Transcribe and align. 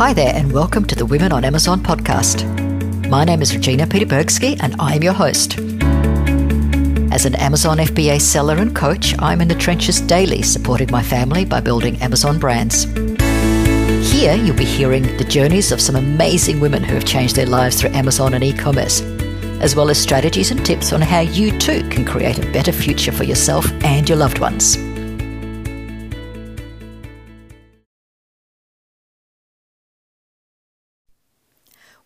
Hi 0.00 0.14
there, 0.14 0.32
and 0.34 0.50
welcome 0.50 0.86
to 0.86 0.94
the 0.94 1.04
Women 1.04 1.30
on 1.30 1.44
Amazon 1.44 1.82
podcast. 1.82 2.46
My 3.10 3.22
name 3.22 3.42
is 3.42 3.54
Regina 3.54 3.86
Peterbergsky, 3.86 4.58
and 4.62 4.74
I 4.78 4.94
am 4.94 5.02
your 5.02 5.12
host. 5.12 5.58
As 7.12 7.26
an 7.26 7.34
Amazon 7.34 7.76
FBA 7.76 8.18
seller 8.18 8.56
and 8.56 8.74
coach, 8.74 9.14
I'm 9.18 9.42
in 9.42 9.48
the 9.48 9.54
trenches 9.54 10.00
daily 10.00 10.40
supporting 10.40 10.90
my 10.90 11.02
family 11.02 11.44
by 11.44 11.60
building 11.60 12.00
Amazon 12.00 12.38
brands. 12.38 12.84
Here, 14.10 14.34
you'll 14.36 14.56
be 14.56 14.64
hearing 14.64 15.02
the 15.18 15.26
journeys 15.28 15.70
of 15.70 15.82
some 15.82 15.96
amazing 15.96 16.60
women 16.60 16.82
who 16.82 16.94
have 16.94 17.04
changed 17.04 17.36
their 17.36 17.44
lives 17.44 17.78
through 17.78 17.90
Amazon 17.90 18.32
and 18.32 18.42
e 18.42 18.54
commerce, 18.54 19.02
as 19.60 19.76
well 19.76 19.90
as 19.90 20.00
strategies 20.00 20.50
and 20.50 20.64
tips 20.64 20.94
on 20.94 21.02
how 21.02 21.20
you 21.20 21.50
too 21.58 21.86
can 21.90 22.06
create 22.06 22.38
a 22.38 22.52
better 22.52 22.72
future 22.72 23.12
for 23.12 23.24
yourself 23.24 23.70
and 23.84 24.08
your 24.08 24.16
loved 24.16 24.38
ones. 24.38 24.78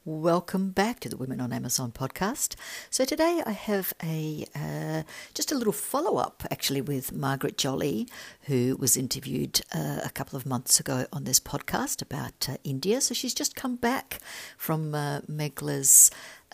Welcome 0.07 0.73
back 0.73 1.01
to 1.01 1.09
the 1.09 1.17
Women 1.17 1.41
on 1.41 1.51
Amazon 1.51 1.91
podcast. 1.91 2.57
So 2.91 3.07
today 3.07 3.43
I 3.47 3.53
have 3.53 3.95
a 4.03 4.45
uh, 4.55 5.05
just 5.33 5.51
a 5.51 5.55
little 5.55 5.73
follow 5.73 6.19
up, 6.19 6.43
actually, 6.51 6.83
with 6.83 7.11
Margaret 7.15 7.57
Jolly, 7.57 8.07
who 8.43 8.77
was 8.79 8.99
interviewed 8.99 9.63
uh, 9.75 10.01
a 10.05 10.11
couple 10.11 10.37
of 10.37 10.45
months 10.45 10.79
ago 10.79 11.07
on 11.11 11.25
this 11.25 11.41
podcast 11.41 12.03
about 12.03 12.51
uh, 12.51 12.59
India. 12.65 13.01
So 13.01 13.15
she's 13.15 13.33
just 13.33 13.57
come 13.57 13.77
back 13.77 14.19
from 14.59 14.95
uh, 14.95 15.21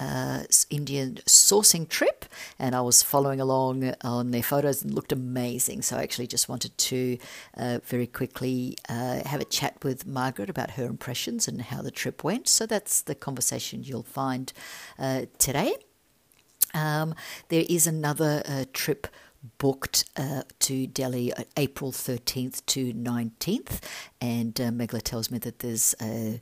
uh, 0.01 0.43
Indian 0.71 1.17
sourcing 1.27 1.89
trip, 1.89 2.25
and 2.59 2.75
I 2.75 2.81
was 2.81 3.03
following 3.03 3.41
along 3.41 3.95
on 4.03 4.31
their 4.31 4.43
photos 4.43 4.83
and 4.83 4.95
looked 4.95 5.13
amazing. 5.13 5.83
So 5.83 5.97
I 5.97 6.03
actually 6.03 6.27
just 6.27 6.49
wanted 6.49 6.77
to 6.79 7.19
uh, 7.57 7.79
very 7.85 8.07
quickly 8.07 8.77
uh, 8.89 9.21
have 9.27 9.41
a 9.41 9.45
chat 9.45 9.77
with 9.85 10.07
Margaret 10.07 10.49
about 10.49 10.73
her 10.73 10.87
impressions 10.87 11.47
and 11.47 11.61
how 11.61 11.83
the 11.83 11.91
trip 11.91 12.25
went. 12.25 12.49
So 12.49 12.67
that's 12.67 13.03
the 13.03 13.15
conversation 13.15 13.84
you'll 13.84 14.03
find 14.03 14.53
uh, 14.98 15.27
today. 15.39 15.75
Um, 16.73 17.14
there 17.48 17.64
is 17.69 17.87
another 17.87 18.42
uh, 18.47 18.64
trip 18.73 19.07
booked 19.59 20.05
uh, 20.17 20.42
to 20.61 20.87
Delhi 20.87 21.33
April 21.57 21.92
13th 21.92 22.64
to 22.67 22.92
19th, 22.92 23.81
and 24.20 24.61
uh, 24.61 24.64
Megla 24.64 25.03
tells 25.03 25.31
me 25.31 25.39
that 25.39 25.61
there's 25.61 25.95
a 26.01 26.41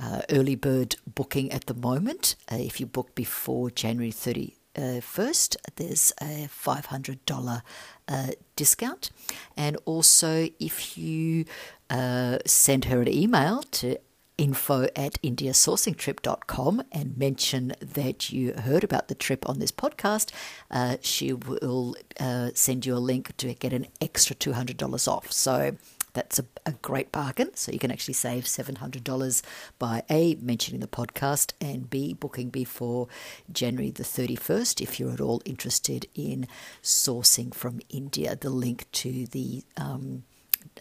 uh, 0.00 0.22
early 0.30 0.54
bird 0.54 0.96
booking 1.06 1.50
at 1.52 1.66
the 1.66 1.74
moment. 1.74 2.36
Uh, 2.50 2.56
if 2.56 2.80
you 2.80 2.86
book 2.86 3.14
before 3.14 3.70
January 3.70 4.12
31st, 4.12 5.56
there's 5.76 6.12
a 6.20 6.48
$500 6.48 7.62
uh, 8.08 8.26
discount. 8.56 9.10
And 9.56 9.76
also, 9.84 10.48
if 10.60 10.96
you 10.96 11.44
uh, 11.90 12.38
send 12.46 12.86
her 12.86 13.02
an 13.02 13.08
email 13.08 13.62
to 13.62 13.98
info 14.38 14.84
at 14.94 15.20
indiasourcingtrip.com 15.22 16.82
and 16.92 17.18
mention 17.18 17.74
that 17.80 18.30
you 18.30 18.52
heard 18.52 18.84
about 18.84 19.08
the 19.08 19.14
trip 19.14 19.48
on 19.48 19.58
this 19.58 19.72
podcast, 19.72 20.30
uh, 20.70 20.96
she 21.00 21.32
will 21.32 21.96
uh, 22.20 22.50
send 22.54 22.86
you 22.86 22.94
a 22.94 22.98
link 22.98 23.36
to 23.36 23.52
get 23.54 23.72
an 23.72 23.88
extra 24.00 24.36
$200 24.36 25.08
off. 25.08 25.32
So 25.32 25.76
that's 26.12 26.38
a, 26.38 26.44
a 26.66 26.72
great 26.72 27.12
bargain. 27.12 27.50
So 27.54 27.72
you 27.72 27.78
can 27.78 27.90
actually 27.90 28.14
save 28.14 28.44
$700 28.44 29.42
by 29.78 30.02
A, 30.10 30.36
mentioning 30.36 30.80
the 30.80 30.86
podcast, 30.86 31.52
and 31.60 31.88
B, 31.88 32.14
booking 32.14 32.50
before 32.50 33.08
January 33.52 33.90
the 33.90 34.02
31st 34.02 34.80
if 34.80 34.98
you're 34.98 35.12
at 35.12 35.20
all 35.20 35.42
interested 35.44 36.06
in 36.14 36.46
sourcing 36.82 37.54
from 37.54 37.80
India. 37.88 38.36
The 38.36 38.50
link 38.50 38.86
to 38.92 39.26
the 39.26 39.64
um, 39.76 40.24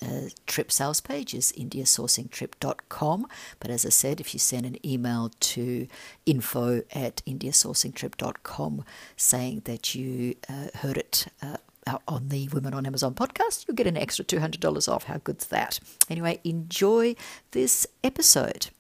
uh, 0.02 0.30
trip 0.46 0.72
sales 0.72 1.02
page 1.02 1.34
is 1.34 1.52
indiasourcingtrip.com. 1.54 3.28
But 3.60 3.72
as 3.72 3.86
I 3.86 3.90
said, 3.90 4.20
if 4.20 4.34
you 4.34 4.40
send 4.40 4.66
an 4.66 4.86
email 4.86 5.32
to 5.40 5.88
info 6.26 6.84
at 6.92 7.22
indiasourcingtrip.com 7.26 8.84
saying 9.16 9.62
that 9.66 9.96
you 9.96 10.36
uh, 10.50 10.68
heard 10.76 10.98
it 10.98 11.28
uh, 11.42 11.58
Uh, 11.88 11.98
on 12.06 12.28
the 12.28 12.50
Women 12.50 12.74
on 12.74 12.86
Amazon 12.86 13.14
podcast, 13.14 13.66
you'll 13.66 13.76
get 13.76 13.88
an 13.88 13.96
extra 13.96 14.26
$200 14.26 14.92
off. 14.92 15.06
How 15.06 15.20
good's 15.20 15.48
that? 15.48 15.80
Anyway, 16.10 16.42
enjoy 16.44 17.16
this 17.52 17.88
episode. 18.04 18.72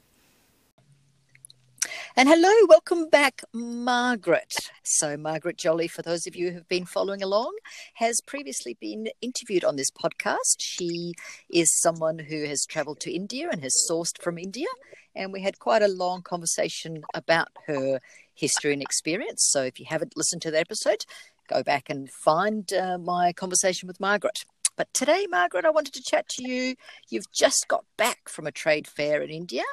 And 2.18 2.28
hello, 2.28 2.52
welcome 2.68 3.08
back, 3.08 3.44
Margaret. 3.54 4.54
So, 4.84 5.16
Margaret 5.16 5.58
Jolly, 5.58 5.88
for 5.88 6.02
those 6.02 6.28
of 6.28 6.36
you 6.36 6.50
who 6.50 6.56
have 6.56 6.68
been 6.68 6.86
following 6.86 7.24
along, 7.24 7.56
has 7.94 8.20
previously 8.20 8.76
been 8.82 9.08
interviewed 9.22 9.64
on 9.64 9.78
this 9.78 9.92
podcast. 9.92 10.58
She 10.60 11.14
is 11.50 11.80
someone 11.80 12.20
who 12.20 12.44
has 12.44 12.66
traveled 12.66 13.00
to 13.02 13.14
India 13.14 13.48
and 13.50 13.64
has 13.64 13.88
sourced 13.90 14.22
from 14.22 14.38
India. 14.38 14.68
And 15.16 15.32
we 15.32 15.42
had 15.42 15.60
quite 15.60 15.82
a 15.82 15.88
long 15.88 16.24
conversation 16.24 17.04
about 17.14 17.50
her 17.68 18.02
history 18.34 18.74
and 18.74 18.82
experience. 18.82 19.48
So, 19.50 19.64
if 19.64 19.80
you 19.80 19.86
haven't 19.88 20.18
listened 20.18 20.42
to 20.42 20.52
that 20.52 20.60
episode, 20.60 21.06
go 21.48 21.64
back 21.64 21.90
and 21.90 22.10
find 22.10 22.72
uh, 22.74 22.98
my 22.98 23.34
conversation 23.34 23.88
with 23.88 24.00
Margaret. 24.00 24.46
But 24.78 24.94
today, 24.94 25.26
Margaret, 25.30 25.66
I 25.66 25.72
wanted 25.72 25.94
to 25.96 26.04
chat 26.04 26.30
to 26.30 26.48
you. 26.48 26.76
You've 27.10 27.32
just 27.32 27.68
got 27.68 27.84
back 27.98 28.30
from 28.30 28.46
a 28.46 28.52
trade 28.52 28.88
fair 28.88 29.24
in 29.24 29.32
India, 29.32 29.64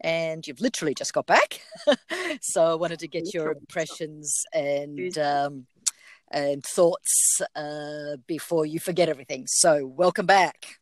and 0.00 0.46
you've 0.46 0.60
literally 0.60 0.94
just 0.94 1.12
got 1.12 1.26
back. 1.26 1.60
so 2.42 2.64
I 2.64 2.74
wanted 2.74 2.98
to 2.98 3.08
get 3.08 3.32
your 3.32 3.52
impressions 3.52 4.42
and 4.52 5.16
um, 5.16 5.66
and 6.30 6.64
thoughts 6.64 7.40
uh, 7.54 8.16
before 8.26 8.66
you 8.66 8.80
forget 8.80 9.08
everything. 9.08 9.44
So 9.46 9.86
welcome 9.86 10.26
back. 10.26 10.78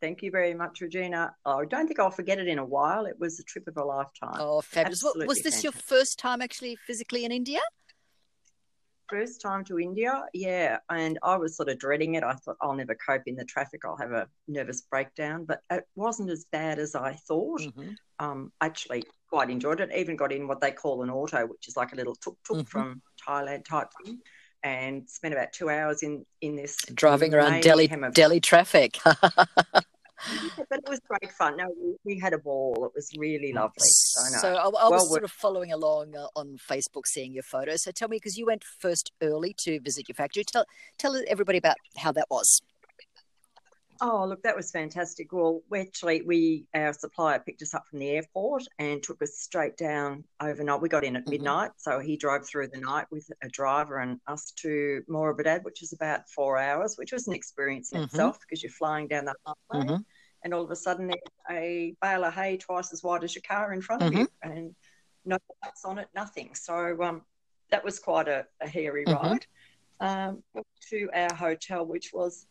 Thank 0.00 0.22
you 0.22 0.30
very 0.30 0.54
much, 0.54 0.80
Regina. 0.80 1.34
Oh, 1.44 1.60
I 1.60 1.64
don't 1.66 1.86
think 1.86 2.00
I'll 2.00 2.10
forget 2.10 2.38
it 2.38 2.48
in 2.48 2.58
a 2.58 2.64
while. 2.64 3.04
It 3.04 3.20
was 3.20 3.38
a 3.38 3.44
trip 3.44 3.68
of 3.68 3.76
a 3.76 3.84
lifetime. 3.84 4.34
Oh, 4.34 4.62
fabulous! 4.62 5.02
was 5.04 5.40
this 5.44 5.62
fantastic. 5.62 5.62
your 5.64 5.72
first 5.72 6.18
time 6.18 6.40
actually 6.40 6.76
physically 6.86 7.24
in 7.24 7.32
India? 7.32 7.60
First 9.10 9.40
time 9.40 9.64
to 9.64 9.78
India, 9.78 10.24
yeah, 10.32 10.78
and 10.88 11.18
I 11.22 11.36
was 11.36 11.56
sort 11.56 11.68
of 11.68 11.78
dreading 11.78 12.14
it. 12.14 12.22
I 12.22 12.34
thought 12.34 12.56
I'll 12.60 12.74
never 12.74 12.94
cope 12.94 13.22
in 13.26 13.36
the 13.36 13.44
traffic. 13.44 13.82
I'll 13.84 13.96
have 13.96 14.12
a 14.12 14.28
nervous 14.48 14.82
breakdown, 14.82 15.44
but 15.44 15.60
it 15.70 15.84
wasn't 15.96 16.30
as 16.30 16.46
bad 16.52 16.78
as 16.78 16.94
I 16.94 17.14
thought. 17.14 17.60
Mm-hmm. 17.60 17.90
Um, 18.18 18.52
actually, 18.60 19.04
quite 19.28 19.50
enjoyed 19.50 19.80
it. 19.80 19.90
Even 19.94 20.16
got 20.16 20.32
in 20.32 20.48
what 20.48 20.60
they 20.60 20.70
call 20.70 21.02
an 21.02 21.10
auto, 21.10 21.46
which 21.46 21.68
is 21.68 21.76
like 21.76 21.92
a 21.92 21.96
little 21.96 22.14
tuk 22.14 22.36
tuk 22.46 22.58
mm-hmm. 22.58 22.64
from 22.64 23.02
Thailand 23.26 23.64
type 23.64 23.88
thing, 24.04 24.20
and 24.62 25.08
spent 25.08 25.34
about 25.34 25.52
two 25.52 25.68
hours 25.68 26.02
in 26.02 26.24
in 26.40 26.56
this 26.56 26.76
driving 26.94 27.34
around 27.34 27.62
Delhi 27.62 27.90
Delhi 28.12 28.40
traffic. 28.40 28.98
but 30.68 30.78
it 30.78 30.88
was 30.88 31.00
great 31.08 31.32
fun. 31.32 31.56
No, 31.56 31.66
we, 31.82 31.96
we, 32.04 32.18
had 32.18 32.32
a 32.32 32.38
ball. 32.38 32.84
It 32.86 32.92
was 32.94 33.10
really 33.18 33.52
lovely. 33.52 33.88
So, 33.88 34.22
no. 34.32 34.38
so 34.38 34.54
I, 34.54 34.64
I 34.64 34.68
well, 34.68 34.90
was 34.92 35.08
sort 35.08 35.24
of 35.24 35.30
following 35.30 35.72
along 35.72 36.14
uh, 36.16 36.26
on 36.36 36.58
Facebook, 36.58 37.06
seeing 37.06 37.32
your 37.32 37.42
photos. 37.42 37.82
So 37.84 37.90
tell 37.90 38.08
me, 38.08 38.16
because 38.16 38.36
you 38.36 38.46
went 38.46 38.64
first 38.64 39.12
early 39.22 39.54
to 39.60 39.80
visit 39.80 40.08
your 40.08 40.14
factory, 40.14 40.44
tell 40.44 40.64
tell 40.98 41.20
everybody 41.28 41.58
about 41.58 41.76
how 41.96 42.12
that 42.12 42.26
was. 42.30 42.62
Oh, 44.02 44.24
look, 44.26 44.42
that 44.44 44.56
was 44.56 44.70
fantastic. 44.70 45.30
Well, 45.30 45.60
we 45.68 45.80
actually, 45.80 46.22
we 46.22 46.64
our 46.74 46.94
supplier 46.94 47.38
picked 47.38 47.60
us 47.60 47.74
up 47.74 47.86
from 47.86 47.98
the 47.98 48.08
airport 48.08 48.62
and 48.78 49.02
took 49.02 49.20
us 49.20 49.36
straight 49.38 49.76
down 49.76 50.24
overnight. 50.40 50.80
We 50.80 50.88
got 50.88 51.04
in 51.04 51.16
at 51.16 51.22
mm-hmm. 51.22 51.32
midnight, 51.32 51.72
so 51.76 51.98
he 51.98 52.16
drove 52.16 52.46
through 52.46 52.68
the 52.68 52.80
night 52.80 53.06
with 53.10 53.30
a 53.42 53.48
driver 53.48 53.98
and 53.98 54.18
us 54.26 54.52
to 54.62 55.02
Moradabad, 55.08 55.64
which 55.64 55.82
is 55.82 55.92
about 55.92 56.28
four 56.30 56.56
hours, 56.56 56.94
which 56.96 57.12
was 57.12 57.28
an 57.28 57.34
experience 57.34 57.92
in 57.92 57.98
mm-hmm. 57.98 58.06
itself 58.06 58.38
because 58.40 58.62
you're 58.62 58.72
flying 58.72 59.06
down 59.06 59.26
the 59.26 59.34
highway, 59.44 59.84
mm-hmm. 59.84 60.02
and 60.44 60.54
all 60.54 60.64
of 60.64 60.70
a 60.70 60.76
sudden 60.76 61.08
there's 61.08 61.20
a 61.50 61.94
bale 62.00 62.24
of 62.24 62.32
hay 62.32 62.56
twice 62.56 62.94
as 62.94 63.02
wide 63.02 63.22
as 63.22 63.34
your 63.34 63.42
car 63.46 63.74
in 63.74 63.82
front 63.82 64.02
of 64.02 64.14
you, 64.14 64.26
mm-hmm. 64.26 64.50
and 64.50 64.74
no 65.26 65.36
lights 65.62 65.84
on 65.84 65.98
it, 65.98 66.08
nothing. 66.14 66.54
So 66.54 67.02
um, 67.02 67.20
that 67.70 67.84
was 67.84 67.98
quite 67.98 68.28
a, 68.28 68.46
a 68.62 68.68
hairy 68.68 69.04
mm-hmm. 69.04 69.26
ride. 69.26 69.46
Um, 70.02 70.42
to 70.88 71.10
our 71.12 71.34
hotel, 71.34 71.84
which 71.84 72.10
was 72.14 72.46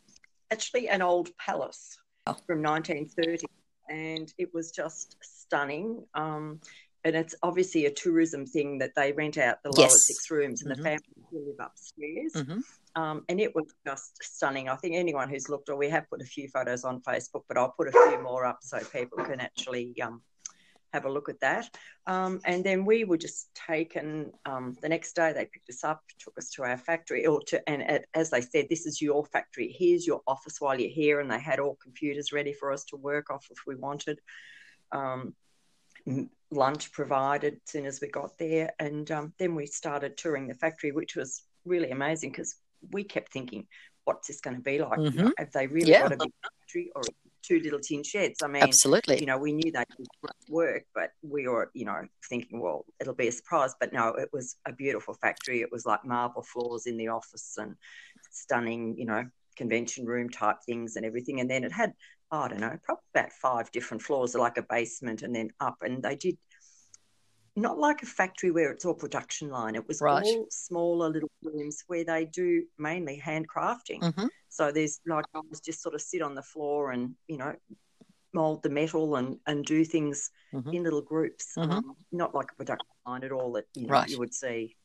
actually 0.52 0.90
an 0.90 1.02
old 1.02 1.36
palace 1.38 1.98
oh. 2.28 2.38
from 2.46 2.62
1930, 2.62 3.46
and 3.90 4.32
it 4.38 4.54
was 4.54 4.72
just 4.72 5.18
stunning. 5.22 6.06
Um, 6.14 6.60
and 7.06 7.16
it's 7.16 7.36
obviously 7.44 7.86
a 7.86 7.92
tourism 7.92 8.46
thing 8.46 8.80
that 8.80 8.92
they 8.96 9.14
rent 9.14 9.38
out 9.38 9.64
the 9.64 9.72
yes. 9.78 9.92
lower 9.92 9.98
six 9.98 10.32
rooms, 10.32 10.64
and 10.64 10.72
mm-hmm. 10.72 10.84
the 10.84 10.90
family 10.90 11.48
live 11.48 11.68
upstairs. 11.68 12.34
Mm-hmm. 12.36 13.02
Um, 13.02 13.24
and 13.30 13.40
it 13.40 13.56
was 13.56 13.66
just 13.86 14.22
stunning. 14.22 14.68
I 14.68 14.76
think 14.76 14.96
anyone 14.96 15.30
who's 15.30 15.48
looked, 15.48 15.70
or 15.70 15.78
we 15.78 15.90
have 15.90 16.10
put 16.10 16.22
a 16.22 16.26
few 16.26 16.50
photos 16.50 16.84
on 16.84 17.02
Facebook, 17.02 17.44
but 17.48 17.58
I'll 17.58 17.74
put 17.78 17.88
a 17.88 17.92
few 17.92 18.22
more 18.22 18.46
up 18.46 18.60
so 18.62 18.80
people 18.80 19.24
can 19.24 19.40
actually 19.40 19.96
um, 20.02 20.22
have 20.94 21.06
a 21.06 21.12
look 21.12 21.30
at 21.30 21.40
that. 21.42 21.70
Um, 22.08 22.42
and 22.46 22.64
then 22.64 22.86
we 22.86 23.04
were 23.04 23.18
just 23.18 23.54
taken 23.54 24.32
um, 24.46 24.76
the 24.82 24.90
next 24.90 25.16
day. 25.16 25.34
They 25.34 25.46
picked 25.46 25.70
us 25.70 25.84
up, 25.84 26.02
took 26.20 26.38
us 26.38 26.50
to 26.52 26.64
our 26.64 26.78
factory, 26.78 27.26
or 27.26 27.42
to, 27.48 27.70
and 27.70 27.84
at, 27.84 28.06
as 28.14 28.30
they 28.30 28.42
said, 28.42 28.68
this 28.70 28.86
is 28.86 29.02
your 29.02 29.26
factory. 29.26 29.76
Here's 29.78 30.08
your 30.08 30.22
office 30.28 30.60
while 30.60 30.80
you're 30.80 30.90
here. 30.90 31.20
And 31.20 31.32
they 31.32 31.40
had 31.40 31.60
all 31.60 31.78
computers 31.82 32.34
ready 32.34 32.54
for 32.54 32.72
us 32.72 32.84
to 32.86 32.96
work 32.96 33.30
off 33.30 33.48
if 33.52 33.60
we 33.68 33.76
wanted. 33.76 34.20
Um, 34.92 35.36
lunch 36.52 36.92
provided 36.92 37.56
as 37.56 37.72
soon 37.72 37.86
as 37.86 38.02
we 38.02 38.08
got 38.08 38.38
there, 38.38 38.72
and 38.80 39.10
um, 39.12 39.34
then 39.38 39.56
we 39.56 39.66
started 39.66 40.18
touring 40.18 40.48
the 40.48 40.54
factory, 40.54 40.92
which 40.92 41.16
was 41.16 41.44
really 41.66 41.92
amazing 41.92 42.32
because 42.32 42.56
we 42.92 43.04
kept 43.04 43.32
thinking, 43.32 43.68
"What's 44.06 44.28
this 44.28 44.42
going 44.42 44.56
to 44.56 44.62
be 44.62 44.80
like? 44.80 45.00
Mm-hmm. 45.00 45.30
Have 45.38 45.52
they 45.52 45.68
really 45.68 45.92
yeah. 45.92 46.04
got 46.04 46.14
a 46.14 46.18
big 46.18 46.34
factory, 46.42 46.92
or 46.96 47.02
two 47.42 47.60
little 47.60 47.80
tin 47.80 48.04
sheds. 48.04 48.42
I 48.44 48.48
mean, 48.48 48.64
Absolutely. 48.64 49.20
you 49.20 49.26
know, 49.26 49.38
we 49.38 49.54
knew 49.54 49.72
they 49.72 49.84
would 49.98 50.32
work, 50.50 50.86
but 50.94 51.12
we 51.22 51.48
were, 51.48 51.72
you 51.74 51.86
know, 51.86 52.02
thinking, 52.30 52.60
well, 52.60 52.86
it'll 53.00 53.16
be 53.16 53.28
a 53.28 53.32
surprise. 53.32 53.74
But 53.80 53.94
no, 53.94 54.10
it 54.10 54.30
was 54.32 54.58
a 54.68 54.74
beautiful 54.74 55.14
factory. 55.16 55.62
It 55.62 55.72
was 55.72 55.86
like 55.86 56.06
marble 56.06 56.44
floors 56.44 56.86
in 56.86 56.98
the 56.98 57.10
office 57.10 57.56
and 57.58 57.76
stunning, 58.32 58.96
you 58.98 59.06
know, 59.06 59.26
convention 59.56 60.06
room 60.06 60.30
type 60.30 60.58
things 60.66 60.96
and 60.96 61.06
everything. 61.06 61.40
And 61.40 61.50
then 61.50 61.64
it 61.64 61.72
had, 61.72 61.94
oh, 62.32 62.42
I 62.42 62.48
don't 62.50 62.62
know, 62.62 62.78
probably 62.84 63.04
about 63.14 63.32
five 63.34 63.72
different 63.72 64.04
floors, 64.04 64.36
like 64.36 64.58
a 64.58 64.64
basement 64.64 65.22
and 65.22 65.36
then 65.36 65.50
up. 65.60 65.78
And 65.82 66.02
they 66.02 66.16
did 66.16 66.38
not 67.62 67.78
like 67.78 68.04
a 68.04 68.06
factory 68.06 68.52
where 68.52 68.72
it's 68.72 68.86
all 68.86 68.94
production 68.94 69.50
line. 69.50 69.76
It 69.76 69.88
was 69.88 70.02
Right. 70.02 70.24
all 70.24 70.48
smaller 70.50 71.10
little 71.10 71.32
rooms 71.42 71.84
where 71.88 72.04
they 72.04 72.26
do 72.26 72.66
mainly 72.78 73.20
handcrafting. 73.20 74.14
hmm 74.16 74.28
So 74.50 74.72
there's 74.72 75.00
like 75.06 75.26
guys 75.34 75.60
just 75.62 75.82
sort 75.82 75.96
of 75.96 76.02
sit 76.02 76.22
on 76.22 76.36
the 76.36 76.42
floor 76.44 76.92
and 76.92 77.16
you 77.28 77.38
know 77.38 77.56
mold 78.34 78.64
the 78.64 78.70
metal 78.70 79.16
and 79.16 79.40
and 79.48 79.66
do 79.66 79.84
things 79.86 80.32
Mhm. 80.54 80.74
in 80.74 80.84
little 80.84 81.02
groups, 81.02 81.54
Mhm. 81.58 81.72
um, 81.72 81.96
not 82.12 82.34
like 82.36 82.52
a 82.52 82.56
production 82.56 82.88
line 83.06 83.24
at 83.24 83.32
all 83.32 83.52
that 83.54 83.66
you 83.76 83.88
know 83.88 83.94
Right. 83.94 84.10
you 84.10 84.20
would 84.20 84.34
see 84.34 84.76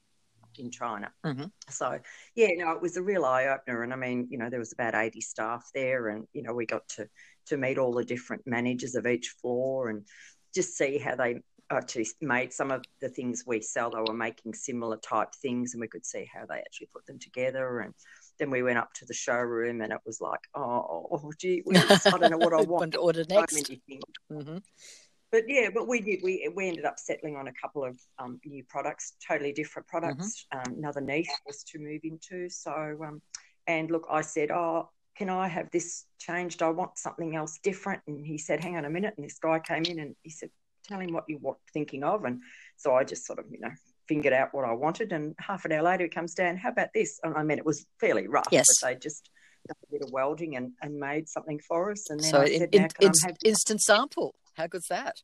in 0.58 0.70
China. 0.70 1.12
Mhm. 1.24 1.50
So 1.68 1.98
yeah, 2.34 2.48
no, 2.56 2.72
it 2.72 2.80
was 2.82 2.96
a 2.96 3.02
real 3.02 3.24
eye 3.24 3.46
opener, 3.46 3.82
and 3.82 3.92
I 3.92 3.96
mean, 3.96 4.28
you 4.30 4.38
know, 4.38 4.50
there 4.50 4.58
was 4.58 4.72
about 4.72 4.94
eighty 4.94 5.20
staff 5.20 5.70
there, 5.74 6.08
and 6.08 6.28
you 6.32 6.42
know, 6.42 6.52
we 6.54 6.66
got 6.66 6.86
to 6.90 7.08
to 7.46 7.56
meet 7.56 7.78
all 7.78 7.92
the 7.92 8.04
different 8.04 8.46
managers 8.46 8.94
of 8.94 9.06
each 9.06 9.28
floor 9.40 9.88
and 9.88 10.06
just 10.54 10.76
see 10.76 10.98
how 10.98 11.14
they 11.16 11.42
actually 11.70 12.06
made 12.20 12.52
some 12.52 12.70
of 12.70 12.84
the 13.00 13.08
things 13.08 13.44
we 13.46 13.60
sell. 13.60 13.90
They 13.90 14.00
were 14.00 14.14
making 14.14 14.54
similar 14.54 14.96
type 14.98 15.30
things, 15.40 15.74
and 15.74 15.80
we 15.80 15.88
could 15.88 16.04
see 16.04 16.28
how 16.32 16.46
they 16.46 16.58
actually 16.58 16.88
put 16.92 17.06
them 17.06 17.18
together. 17.18 17.80
And 17.80 17.94
then 18.38 18.50
we 18.50 18.62
went 18.62 18.78
up 18.78 18.92
to 18.94 19.06
the 19.06 19.14
showroom, 19.14 19.80
and 19.80 19.92
it 19.92 20.00
was 20.06 20.20
like, 20.20 20.40
oh, 20.54 21.08
oh 21.10 21.32
gee, 21.40 21.62
whiz, 21.64 22.06
I 22.06 22.18
don't 22.18 22.30
know 22.30 22.38
what 22.38 22.52
I 22.54 22.60
want. 22.66 22.92
to 22.92 22.98
order 22.98 23.24
next. 23.28 23.54
many 23.54 23.80
things. 23.88 24.02
hmm 24.30 24.58
But 25.32 25.44
yeah, 25.48 25.68
but 25.72 25.88
we 25.88 26.00
did. 26.00 26.20
We 26.22 26.50
we 26.54 26.68
ended 26.68 26.84
up 26.84 26.98
settling 26.98 27.36
on 27.36 27.48
a 27.48 27.52
couple 27.52 27.84
of 27.84 27.98
um, 28.18 28.40
new 28.44 28.64
products, 28.68 29.14
totally 29.26 29.52
different 29.52 29.88
products. 29.88 30.46
Um, 30.52 30.74
another 30.78 31.00
niche 31.00 31.28
was 31.46 31.64
to 31.64 31.78
move 31.78 32.00
into. 32.04 32.48
So, 32.50 32.72
um, 33.06 33.22
and 33.66 33.90
look, 33.90 34.06
I 34.10 34.20
said, 34.20 34.50
oh, 34.50 34.90
can 35.16 35.30
I 35.30 35.48
have 35.48 35.70
this 35.70 36.06
changed? 36.18 36.62
I 36.62 36.70
want 36.70 36.98
something 36.98 37.36
else 37.36 37.58
different. 37.62 38.02
And 38.06 38.26
he 38.26 38.36
said, 38.36 38.62
hang 38.62 38.76
on 38.76 38.84
a 38.84 38.90
minute. 38.90 39.14
And 39.16 39.24
this 39.24 39.38
guy 39.38 39.60
came 39.60 39.84
in 39.84 40.00
and 40.00 40.14
he 40.22 40.30
said, 40.30 40.50
tell 40.84 41.00
him 41.00 41.12
what 41.12 41.24
you 41.28 41.38
were 41.40 41.54
thinking 41.72 42.04
of. 42.04 42.24
And 42.24 42.40
so 42.76 42.94
I 42.94 43.04
just 43.04 43.26
sort 43.26 43.38
of, 43.38 43.46
you 43.50 43.60
know, 43.60 43.70
fingered 44.08 44.32
out 44.32 44.52
what 44.52 44.64
I 44.64 44.72
wanted. 44.72 45.12
And 45.12 45.34
half 45.38 45.64
an 45.64 45.72
hour 45.72 45.82
later, 45.82 46.04
he 46.04 46.10
comes 46.10 46.34
down, 46.34 46.56
how 46.56 46.70
about 46.70 46.88
this? 46.94 47.18
And 47.22 47.34
I 47.36 47.42
mean, 47.42 47.58
it 47.58 47.66
was 47.66 47.86
fairly 48.00 48.28
rough, 48.28 48.48
Yes. 48.50 48.66
but 48.80 48.88
they 48.88 48.96
just 48.96 49.30
done 49.66 49.76
a 49.88 49.92
bit 49.92 50.02
of 50.02 50.10
welding 50.12 50.56
and, 50.56 50.72
and 50.82 50.98
made 50.98 51.28
something 51.28 51.58
for 51.66 51.90
us. 51.90 52.10
And 52.10 52.20
then 52.20 52.30
So 52.30 52.42
I 52.42 52.58
said, 52.58 52.68
in, 52.72 52.88
in, 53.00 53.12
I 53.22 53.26
have 53.26 53.36
instant 53.44 53.80
sample. 53.80 54.34
How 54.56 54.66
good's 54.66 54.88
that? 54.88 55.20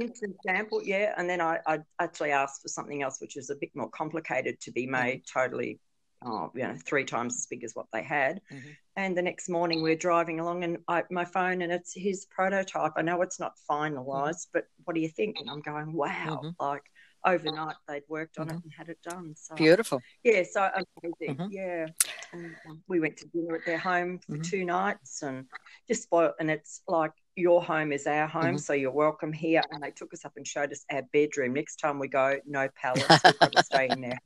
instant 0.00 0.36
sample, 0.46 0.80
yeah. 0.84 1.12
And 1.16 1.28
then 1.28 1.40
I, 1.40 1.58
I 1.66 1.80
actually 1.98 2.30
asked 2.30 2.62
for 2.62 2.68
something 2.68 3.02
else, 3.02 3.20
which 3.20 3.34
was 3.34 3.50
a 3.50 3.56
bit 3.56 3.70
more 3.74 3.88
complicated 3.90 4.60
to 4.60 4.70
be 4.70 4.86
made, 4.86 5.24
totally, 5.32 5.80
oh, 6.24 6.50
you 6.54 6.62
know, 6.62 6.76
three 6.84 7.04
times 7.04 7.36
as 7.36 7.46
big 7.46 7.64
as 7.64 7.74
what 7.74 7.86
they 7.92 8.02
had. 8.02 8.40
Mhm. 8.52 8.76
And 8.96 9.16
the 9.16 9.22
next 9.22 9.48
morning 9.48 9.80
we're 9.82 9.96
driving 9.96 10.40
along, 10.40 10.64
and 10.64 10.78
I, 10.88 11.04
my 11.10 11.24
phone, 11.24 11.62
and 11.62 11.70
it's 11.72 11.92
his 11.94 12.26
prototype. 12.26 12.92
I 12.96 13.02
know 13.02 13.22
it's 13.22 13.38
not 13.38 13.54
finalized, 13.70 14.48
but 14.52 14.64
what 14.84 14.94
do 14.94 15.00
you 15.00 15.08
think? 15.08 15.38
And 15.38 15.48
I'm 15.48 15.60
going, 15.60 15.92
wow, 15.92 16.40
Mhm. 16.42 16.54
like 16.58 16.90
overnight 17.24 17.76
they'd 17.86 18.02
worked 18.08 18.38
on 18.38 18.48
Mhm. 18.48 18.56
it 18.58 18.64
and 18.64 18.72
had 18.76 18.88
it 18.88 19.00
done. 19.02 19.34
So 19.36 19.54
Beautiful. 19.54 20.00
yeah, 20.22 20.42
so 20.42 20.70
amazing. 21.02 21.36
Mhm. 21.36 21.48
Yeah. 21.50 21.86
And, 22.32 22.54
um, 22.68 22.82
we 22.88 23.00
went 23.00 23.16
to 23.18 23.26
dinner 23.28 23.56
at 23.56 23.64
their 23.64 23.78
home 23.78 24.18
for 24.18 24.36
Mhm. 24.36 24.44
two 24.44 24.64
nights 24.64 25.22
and 25.22 25.46
just 25.86 26.02
spoiled. 26.04 26.34
And 26.40 26.50
it's 26.50 26.82
like 26.86 27.12
your 27.36 27.62
home 27.62 27.92
is 27.92 28.06
our 28.06 28.26
home, 28.26 28.56
Mhm. 28.56 28.60
so 28.60 28.72
you're 28.72 28.90
welcome 28.90 29.32
here. 29.32 29.62
And 29.70 29.82
they 29.82 29.90
took 29.92 30.12
us 30.12 30.24
up 30.24 30.36
and 30.36 30.46
showed 30.46 30.72
us 30.72 30.84
our 30.90 31.02
bedroom. 31.12 31.54
Next 31.54 31.76
time 31.76 31.98
we 31.98 32.08
go, 32.08 32.38
no. 32.46 32.62
We've 32.62 33.06
got 33.38 33.52
to 33.52 33.62
stay 33.64 33.88
in 33.88 34.00
there 34.00 34.18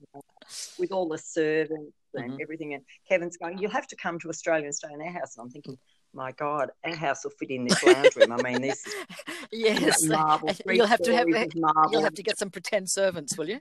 with 0.79 0.93
all 0.93 1.09
the 1.09 1.19
servants 1.19 1.97
and 2.15 2.33
Mhm. 2.33 2.43
everything. 2.43 2.75
And 2.75 2.85
Kevin's 3.09 3.37
going, 3.37 3.59
you'll 3.59 3.71
have 3.71 3.87
to 3.88 3.97
come 3.97 4.19
to 4.21 4.29
Australia 4.29 4.65
and 4.65 4.75
stay 4.75 4.93
in 4.93 5.00
our 5.00 5.12
house. 5.12 5.37
And 5.37 5.45
I'm 5.45 5.50
thinking, 5.50 5.79
my 6.14 6.32
God, 6.32 6.70
our 6.85 6.94
house 6.94 7.25
will 7.25 7.31
fit 7.32 7.50
in 7.50 7.64
this 7.64 7.82
lounge 7.87 8.14
room. 8.17 8.32
I 8.32 8.43
mean, 8.43 8.62
this 8.62 8.85
yes, 9.50 10.03
marble. 10.06 10.50
You'll 10.67 10.87
have 10.87 11.00
to 11.03 11.14
have 11.14 11.26
marble. 11.55 11.93
you'll 11.93 12.03
have 12.05 12.14
to 12.14 12.23
get 12.23 12.38
some 12.38 12.50
pretend 12.50 12.91
servants, 12.91 13.37
will 13.37 13.49
you? 13.49 13.61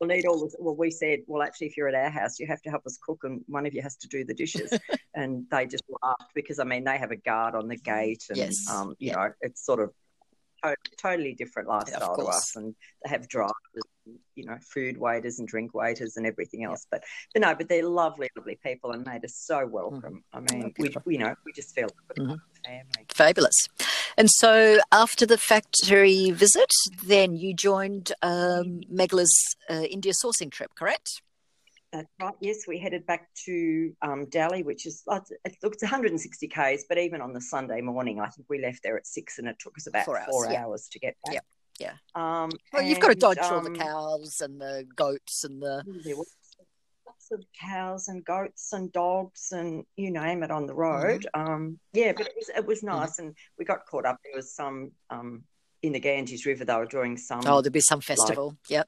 we'll 0.00 0.08
need 0.08 0.24
all 0.24 0.40
this. 0.42 0.56
Well, 0.58 0.74
we 0.74 0.90
said, 0.90 1.20
well, 1.26 1.42
actually, 1.42 1.66
if 1.68 1.76
you're 1.76 1.88
at 1.88 1.94
our 1.94 2.08
house, 2.10 2.40
you 2.40 2.46
have 2.46 2.62
to 2.62 2.70
help 2.70 2.86
us 2.86 2.98
cook, 3.06 3.20
and 3.24 3.42
one 3.48 3.66
of 3.66 3.74
you 3.74 3.82
has 3.82 3.96
to 3.96 4.08
do 4.08 4.24
the 4.24 4.34
dishes. 4.34 4.72
and 5.14 5.44
they 5.50 5.66
just 5.66 5.84
laughed 6.02 6.32
because, 6.34 6.58
I 6.58 6.64
mean, 6.64 6.84
they 6.84 6.96
have 6.98 7.10
a 7.10 7.16
guard 7.16 7.54
on 7.54 7.68
the 7.68 7.76
gate, 7.76 8.24
and 8.30 8.38
Yes. 8.38 8.68
um, 8.68 8.94
you 8.98 9.10
Yeah. 9.10 9.16
know, 9.16 9.32
it's 9.42 9.64
sort 9.64 9.80
of 9.80 9.92
to- 10.64 10.76
totally 11.00 11.34
different 11.34 11.68
lifestyle 11.68 12.16
to 12.16 12.24
us, 12.24 12.56
and 12.56 12.74
they 13.04 13.10
have 13.10 13.28
drivers, 13.28 13.52
you 14.34 14.44
know, 14.44 14.56
food 14.62 14.98
waiters 14.98 15.38
and 15.38 15.48
drink 15.48 15.74
waiters 15.74 16.16
and 16.16 16.26
everything 16.26 16.64
else. 16.64 16.86
But, 16.90 17.02
but 17.32 17.42
no, 17.42 17.54
but 17.54 17.68
they're 17.68 17.86
lovely, 17.86 18.28
lovely 18.36 18.58
people, 18.64 18.92
and 18.92 19.04
made 19.06 19.24
us 19.24 19.34
so 19.36 19.66
welcome. 19.66 20.22
I 20.32 20.40
mean, 20.40 20.72
we, 20.78 20.94
you 21.06 21.18
know, 21.18 21.34
we 21.44 21.52
just 21.52 21.74
felt 21.74 21.92
like 22.08 22.18
a 22.18 22.20
Mhm. 22.20 22.26
part 22.28 22.40
of 22.40 22.54
the 22.54 22.68
family. 22.68 23.06
Fabulous. 23.08 23.68
And 24.16 24.30
so 24.30 24.78
after 24.92 25.26
the 25.26 25.38
factory 25.38 26.30
visit, 26.30 26.70
then 27.04 27.36
you 27.36 27.54
joined 27.54 28.12
um, 28.22 28.80
Megla's 28.92 29.56
uh, 29.68 29.82
India 29.88 30.12
sourcing 30.12 30.50
trip, 30.50 30.70
correct? 30.74 31.22
That's 31.92 32.08
right. 32.20 32.34
Yes, 32.40 32.68
we 32.68 32.78
headed 32.78 33.04
back 33.06 33.28
to 33.46 33.92
um, 34.02 34.26
Delhi, 34.26 34.62
which 34.62 34.86
is 34.86 35.02
it 35.44 35.56
looks 35.62 35.82
160 35.82 36.46
k's, 36.48 36.84
but 36.88 36.98
even 36.98 37.20
on 37.20 37.32
the 37.32 37.40
Sunday 37.40 37.80
morning, 37.80 38.20
I 38.20 38.28
think 38.28 38.48
we 38.48 38.60
left 38.60 38.82
there 38.84 38.96
at 38.96 39.06
six, 39.06 39.38
and 39.38 39.48
it 39.48 39.56
took 39.58 39.76
us 39.76 39.88
about 39.88 40.04
Four 40.04 40.20
four, 40.30 40.46
hours, 40.46 40.56
hours, 40.56 40.88
to 40.92 40.98
get 41.00 41.16
back. 41.24 41.34
Yep, 41.34 41.44
yeah. 41.80 41.94
Um, 42.14 42.50
Well, 42.72 42.82
you've 42.82 43.00
got 43.00 43.08
to 43.08 43.14
dodge 43.14 43.38
all 43.38 43.60
the 43.60 43.70
um, 43.70 43.76
cows 43.76 44.40
and 44.40 44.60
the 44.60 44.86
goats 44.94 45.44
and 45.44 45.60
the. 45.62 45.82
There 46.04 46.16
were 46.16 46.24
lots 47.06 47.30
of 47.32 47.42
cows 47.58 48.08
and 48.08 48.24
goats 48.24 48.72
and 48.72 48.92
dogs 48.92 49.52
and 49.52 49.84
you 49.96 50.10
name 50.10 50.42
it 50.42 50.50
on 50.50 50.66
the 50.66 50.74
road. 50.74 51.26
Mm-hmm. 51.34 51.52
Um, 51.52 51.78
yeah, 51.92 52.12
but 52.16 52.26
it 52.26 52.34
was 52.36 52.48
it 52.54 52.66
was 52.66 52.82
nice, 52.82 53.18
and 53.18 53.34
we 53.58 53.64
got 53.64 53.86
caught 53.86 54.04
up. 54.06 54.18
There 54.24 54.36
was 54.36 54.52
some 54.52 54.92
um, 55.08 55.42
in 55.82 55.92
the 55.92 56.00
Ganges 56.00 56.44
River. 56.46 56.64
They 56.64 56.74
were 56.74 56.86
doing 56.86 57.16
some 57.16 57.40
Oh, 57.40 57.60
there'll 57.62 57.70
be 57.70 57.80
some 57.80 58.00
festival. 58.02 58.56
yep. 58.68 58.86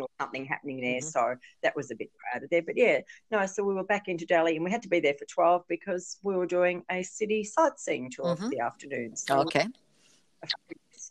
or 0.00 0.08
something 0.18 0.46
happening 0.46 0.80
there. 0.80 1.00
Mhm. 1.00 1.04
So 1.04 1.34
that 1.62 1.76
was 1.76 1.90
a 1.90 1.94
bit 1.94 2.10
crowded 2.18 2.48
there. 2.50 2.62
But 2.62 2.78
yeah, 2.78 3.00
no, 3.30 3.44
so 3.44 3.62
we 3.62 3.74
were 3.74 3.84
back 3.84 4.08
into 4.08 4.24
Delhi 4.24 4.56
and 4.56 4.64
we 4.64 4.70
had 4.70 4.80
to 4.82 4.88
be 4.88 5.00
there 5.00 5.12
for 5.12 5.26
12 5.26 5.64
because 5.68 6.16
we 6.22 6.34
were 6.34 6.46
doing 6.46 6.82
a 6.90 7.02
city 7.02 7.44
sightseeing 7.44 8.10
tour 8.10 8.34
Mhm. 8.34 8.38
for 8.38 8.48
the 8.48 8.60
afternoon. 8.60 9.14
So 9.16 9.40
Okay. 9.40 9.66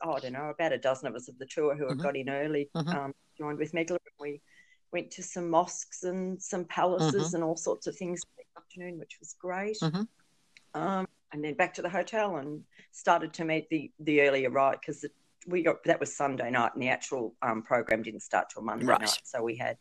Oh, 0.04 0.14
I 0.14 0.20
don't 0.20 0.34
know, 0.34 0.50
about 0.50 0.74
a 0.74 0.78
dozen 0.78 1.08
of 1.08 1.16
us 1.16 1.28
of 1.28 1.38
the 1.38 1.46
tour 1.46 1.76
who 1.76 1.88
had 1.88 1.98
Mhm. 1.98 2.04
got 2.04 2.16
in 2.18 2.30
early 2.30 2.70
Mhm. 2.76 2.94
um, 2.94 3.16
joined 3.38 3.60
with 3.60 3.72
Megla. 3.74 3.98
We 4.20 4.42
went 4.92 5.12
to 5.12 5.24
some 5.24 5.50
mosques 5.50 6.04
and 6.04 6.42
some 6.42 6.66
palaces 6.66 7.14
Mm-hmm. 7.28 7.36
and 7.36 7.44
all 7.44 7.56
sorts 7.56 7.88
of 7.88 7.96
things 7.96 8.22
in 8.24 8.30
the 8.56 8.62
afternoon, 8.62 9.00
which 9.00 9.18
was 9.20 9.34
great. 9.34 9.78
Mhm. 9.80 10.08
Um, 10.74 11.08
and 11.32 11.44
then 11.44 11.54
back 11.54 11.74
to 11.76 11.82
the 11.82 11.90
hotel 11.90 12.38
and 12.38 12.66
started 12.92 13.34
to 13.34 13.46
meet 13.46 13.70
the 13.70 13.92
the 14.00 14.22
earlier 14.22 14.50
right 14.50 14.80
because 14.80 15.06
we 15.48 15.64
got 15.64 15.84
that 15.86 16.00
was 16.00 16.16
Sunday 16.16 16.52
night 16.52 16.74
and 16.74 16.84
the 16.84 16.90
actual 16.90 17.36
um, 17.42 17.64
program 17.64 18.04
didn't 18.04 18.20
start 18.22 18.50
till 18.50 18.62
Monday 18.64 18.86
Right. 18.86 19.02
night. 19.02 19.22
So 19.24 19.42
we 19.42 19.56
had 19.56 19.78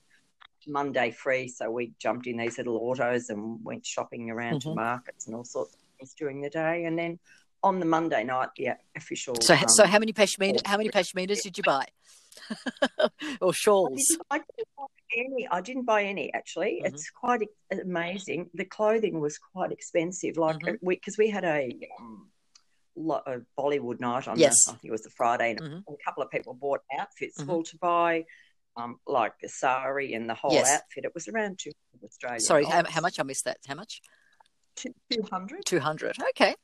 Monday 0.66 1.10
free. 1.10 1.48
So 1.48 1.70
we 1.70 1.92
jumped 1.98 2.26
in 2.26 2.36
these 2.36 2.58
little 2.58 2.76
autos 2.76 3.30
and 3.30 3.62
went 3.64 3.84
shopping 3.84 4.30
around 4.30 4.62
to 4.62 4.68
Mhm. 4.68 4.74
markets 4.76 5.26
and 5.26 5.34
all 5.34 5.44
sorts 5.44 5.74
of 5.74 5.80
things 5.98 6.14
during 6.14 6.40
the 6.40 6.50
day. 6.50 6.84
And 6.84 6.98
then 6.98 7.18
on 7.62 7.80
the 7.80 7.86
Monday 7.86 8.24
night, 8.24 8.48
the 8.56 8.68
official. 8.96 9.34
So, 9.40 9.54
um, 9.54 9.68
so 9.68 9.86
how 9.86 9.98
many 9.98 10.12
pashmina? 10.12 10.66
How 10.66 10.76
many 10.76 10.88
pashminas 10.90 11.42
did 11.42 11.56
you 11.58 11.62
buy? 11.64 11.84
or 13.40 13.50
I 13.50 13.52
shawls? 13.52 14.06
didn't, 14.08 14.22
I 14.30 14.38
didn't 14.38 14.66
buy 14.76 14.86
any. 15.16 15.48
I 15.50 15.60
didn't 15.60 15.84
buy 15.84 16.02
any 16.04 16.32
actually. 16.34 16.80
Mhm. 16.82 16.88
It's 16.88 17.10
quite 17.10 17.40
amazing. 17.70 18.50
The 18.54 18.64
clothing 18.64 19.20
was 19.20 19.38
quite 19.38 19.72
expensive. 19.72 20.36
Like 20.36 20.56
Mhm. 20.58 20.78
we 20.80 20.96
because 20.96 21.16
we 21.18 21.28
had 21.30 21.44
a, 21.44 21.70
um, 21.98 22.30
lo- 22.96 23.22
a 23.26 23.38
Bollywood 23.58 24.00
night 24.00 24.26
on. 24.28 24.38
Yes. 24.38 24.54
The, 24.64 24.72
I 24.72 24.74
think 24.76 24.84
it 24.88 24.92
was 24.92 25.02
the 25.02 25.10
Friday, 25.10 25.50
and 25.50 25.60
Mhm. 25.60 25.82
a 25.88 25.96
couple 26.04 26.22
of 26.22 26.30
people 26.30 26.54
bought 26.54 26.80
outfits. 26.98 27.40
Mhm. 27.40 27.46
Well, 27.46 27.62
to 27.64 27.76
buy. 27.78 28.24
Um, 28.76 29.00
like 29.04 29.32
the 29.42 29.48
sari 29.48 30.14
and 30.14 30.30
the 30.30 30.34
whole 30.34 30.52
Yes. 30.52 30.70
outfit, 30.70 31.04
it 31.04 31.12
was 31.12 31.26
around 31.26 31.58
two 31.58 31.72
hundred 31.92 32.06
Australian. 32.06 32.40
Sorry, 32.40 32.64
how, 32.64 32.84
how 32.88 33.00
much? 33.00 33.18
I 33.18 33.24
missed 33.24 33.44
that. 33.44 33.58
How 33.66 33.74
much? 33.74 34.00
Two 34.76 34.94
hundred. 35.30 35.66
Two 35.66 35.80
hundred. 35.80 36.16
Okay. 36.30 36.54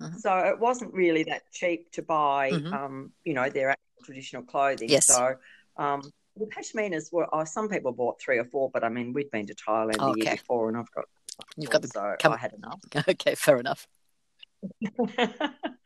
Mhm. 0.00 0.18
So 0.18 0.36
it 0.38 0.58
wasn't 0.58 0.92
really 0.92 1.22
that 1.24 1.42
cheap 1.52 1.90
to 1.92 2.02
buy, 2.02 2.50
Mhm. 2.52 2.72
um, 2.72 3.12
you 3.24 3.32
know, 3.34 3.48
their 3.48 3.70
actual 3.70 4.04
traditional 4.04 4.42
clothing. 4.42 4.88
Yes. 4.88 5.06
So 5.06 5.36
um, 5.76 6.02
the 6.36 6.46
pashminas 6.46 7.12
were, 7.12 7.28
oh, 7.32 7.44
some 7.44 7.68
people 7.68 7.92
bought 7.92 8.20
three 8.20 8.38
or 8.38 8.44
four, 8.44 8.70
but 8.70 8.82
I 8.84 8.88
mean, 8.88 9.12
we'd 9.12 9.30
been 9.30 9.46
to 9.46 9.54
Thailand 9.54 9.98
the 9.98 10.20
year 10.24 10.32
before 10.36 10.68
and 10.68 10.76
I've 10.76 10.90
got, 10.90 11.04
You've 11.56 11.70
got 11.70 11.82
the 11.82 11.88
so 11.88 12.16
come- 12.18 12.32
I 12.32 12.36
had 12.36 12.52
enough. 12.52 12.80
Okay. 13.08 13.34
Fair 13.34 13.58
enough. 13.58 13.86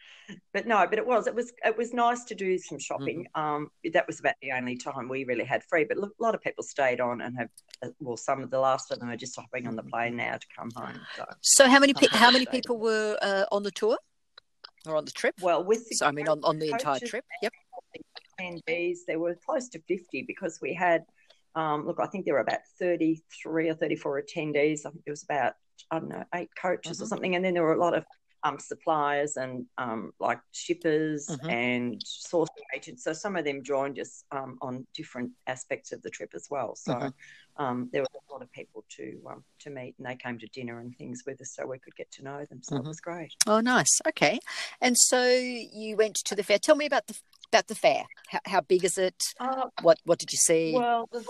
but 0.53 0.67
no, 0.67 0.87
but 0.89 0.99
it 0.99 1.07
was 1.07 1.27
it 1.27 1.35
was 1.35 1.53
it 1.65 1.77
was 1.77 1.93
nice 1.93 2.25
to 2.25 2.35
do 2.35 2.59
some 2.59 2.79
shopping. 2.79 3.27
Mm-hmm. 3.37 3.41
Um, 3.41 3.71
that 3.93 4.07
was 4.07 4.21
about 4.21 4.35
the 4.43 4.53
only 4.53 4.77
time 4.77 5.09
we 5.09 5.25
really 5.25 5.45
had 5.45 5.63
free. 5.65 5.85
But 5.85 5.99
a 5.99 6.09
lot 6.19 6.35
of 6.35 6.43
people 6.43 6.65
stayed 6.65 7.01
on 7.01 7.21
and 7.21 7.37
have 7.39 7.49
uh, 7.83 7.89
well, 8.01 8.17
some 8.17 8.43
of 8.43 8.51
the 8.51 8.59
last 8.59 8.91
of 8.91 9.01
them 9.01 9.09
are 9.11 9.17
just 9.17 9.37
hopping 9.37 9.67
on 9.67 9.77
the 9.77 9.83
plane 9.83 10.17
now 10.17 10.35
to 10.35 10.47
come 10.57 10.71
home. 10.77 11.01
So, 11.17 11.25
so 11.41 11.69
how 11.69 11.79
many 11.79 11.95
pe- 11.95 12.09
how 12.11 12.31
many 12.31 12.47
people 12.47 12.79
were 12.79 13.19
uh, 13.23 13.45
on 13.53 13.63
the 13.63 13.71
tour 13.71 13.99
or 14.87 14.97
on 14.97 15.05
the 15.05 15.13
trip? 15.13 15.35
Well, 15.41 15.65
with 15.65 15.89
the 15.89 15.97
so, 15.97 16.07
I 16.07 16.13
mean 16.13 16.29
on, 16.29 16.41
on 16.43 16.59
the 16.59 16.71
entire 16.71 17.01
trip. 17.01 17.25
Yep. 17.43 17.53
Attendees, 18.41 18.99
there 19.07 19.19
were 19.19 19.37
close 19.47 19.69
to 19.71 19.81
fifty 19.89 20.23
because 20.27 20.59
we 20.61 20.75
had. 20.75 21.05
Um, 21.55 21.87
look, 21.87 21.99
I 21.99 22.07
think 22.07 22.25
there 22.25 22.35
were 22.35 22.41
about 22.41 22.61
33 22.79 23.71
or 23.71 23.75
34 23.75 24.23
attendees. 24.23 24.81
I 24.87 24.91
think 24.91 25.05
there 25.05 25.13
was 25.13 25.25
about, 25.25 25.55
I 25.91 25.99
don't 25.99 26.11
know, 26.11 26.23
eight 26.33 26.51
coaches 26.61 26.99
mm-hmm. 26.99 27.03
or 27.03 27.07
something. 27.07 27.35
And 27.35 27.45
then 27.45 27.53
there 27.53 27.65
were 27.65 27.73
a 27.73 27.81
lot 27.81 27.97
of 27.97 28.05
um, 28.49 28.59
suppliers 28.59 29.37
and 29.37 29.67
um, 29.77 30.13
like 30.21 30.41
shippers 30.53 31.27
mm-hmm. 31.27 31.49
and 31.49 32.03
sourcing 32.05 32.47
agents. 32.75 33.05
So 33.05 33.13
some 33.13 33.37
of 33.37 33.45
them 33.45 33.63
joined 33.63 33.99
us 33.99 34.25
um, 34.31 34.59
on 34.63 34.87
different 34.95 35.33
aspects 35.47 35.93
of 35.93 36.03
the 36.03 36.11
trip 36.11 36.33
as 36.35 36.47
well. 36.51 36.75
So 36.75 36.95
mm-hmm. 36.95 37.65
um, 37.65 37.89
there 37.93 38.03
was 38.03 38.11
a 38.15 38.33
lot 38.33 38.43
of 38.43 38.51
people 38.53 38.85
to 38.97 39.21
um, 39.31 39.45
to 39.61 39.71
meet, 39.71 39.95
and 39.99 40.07
they 40.07 40.17
came 40.17 40.39
to 40.39 40.47
dinner 40.49 40.81
and 40.81 40.97
things 40.97 41.25
with 41.27 41.41
us, 41.41 41.55
so 41.55 41.67
we 41.67 41.79
could 41.79 41.97
get 41.97 42.11
to 42.13 42.25
know 42.25 42.45
them. 42.49 42.61
So 42.63 42.77
mm-hmm. 42.77 42.87
it 42.87 42.89
was 42.89 43.01
great. 43.01 43.33
Oh, 43.47 43.61
nice. 43.61 44.01
Okay, 44.09 44.39
and 44.81 44.97
so 44.97 45.29
you 45.29 45.97
went 45.97 46.17
to 46.27 46.35
the 46.35 46.43
fair. 46.43 46.59
Tell 46.59 46.77
me 46.77 46.87
about 46.87 47.07
the 47.07 47.19
about 47.53 47.67
the 47.67 47.75
fair. 47.75 48.05
How, 48.29 48.41
how 48.47 48.61
big 48.61 48.85
is 48.85 48.99
it? 48.99 49.23
Uh, 49.41 49.67
what 49.83 49.99
what 50.05 50.19
did 50.19 50.33
you 50.33 50.39
see? 50.39 50.73
Well, 50.75 51.09
the 51.13 51.25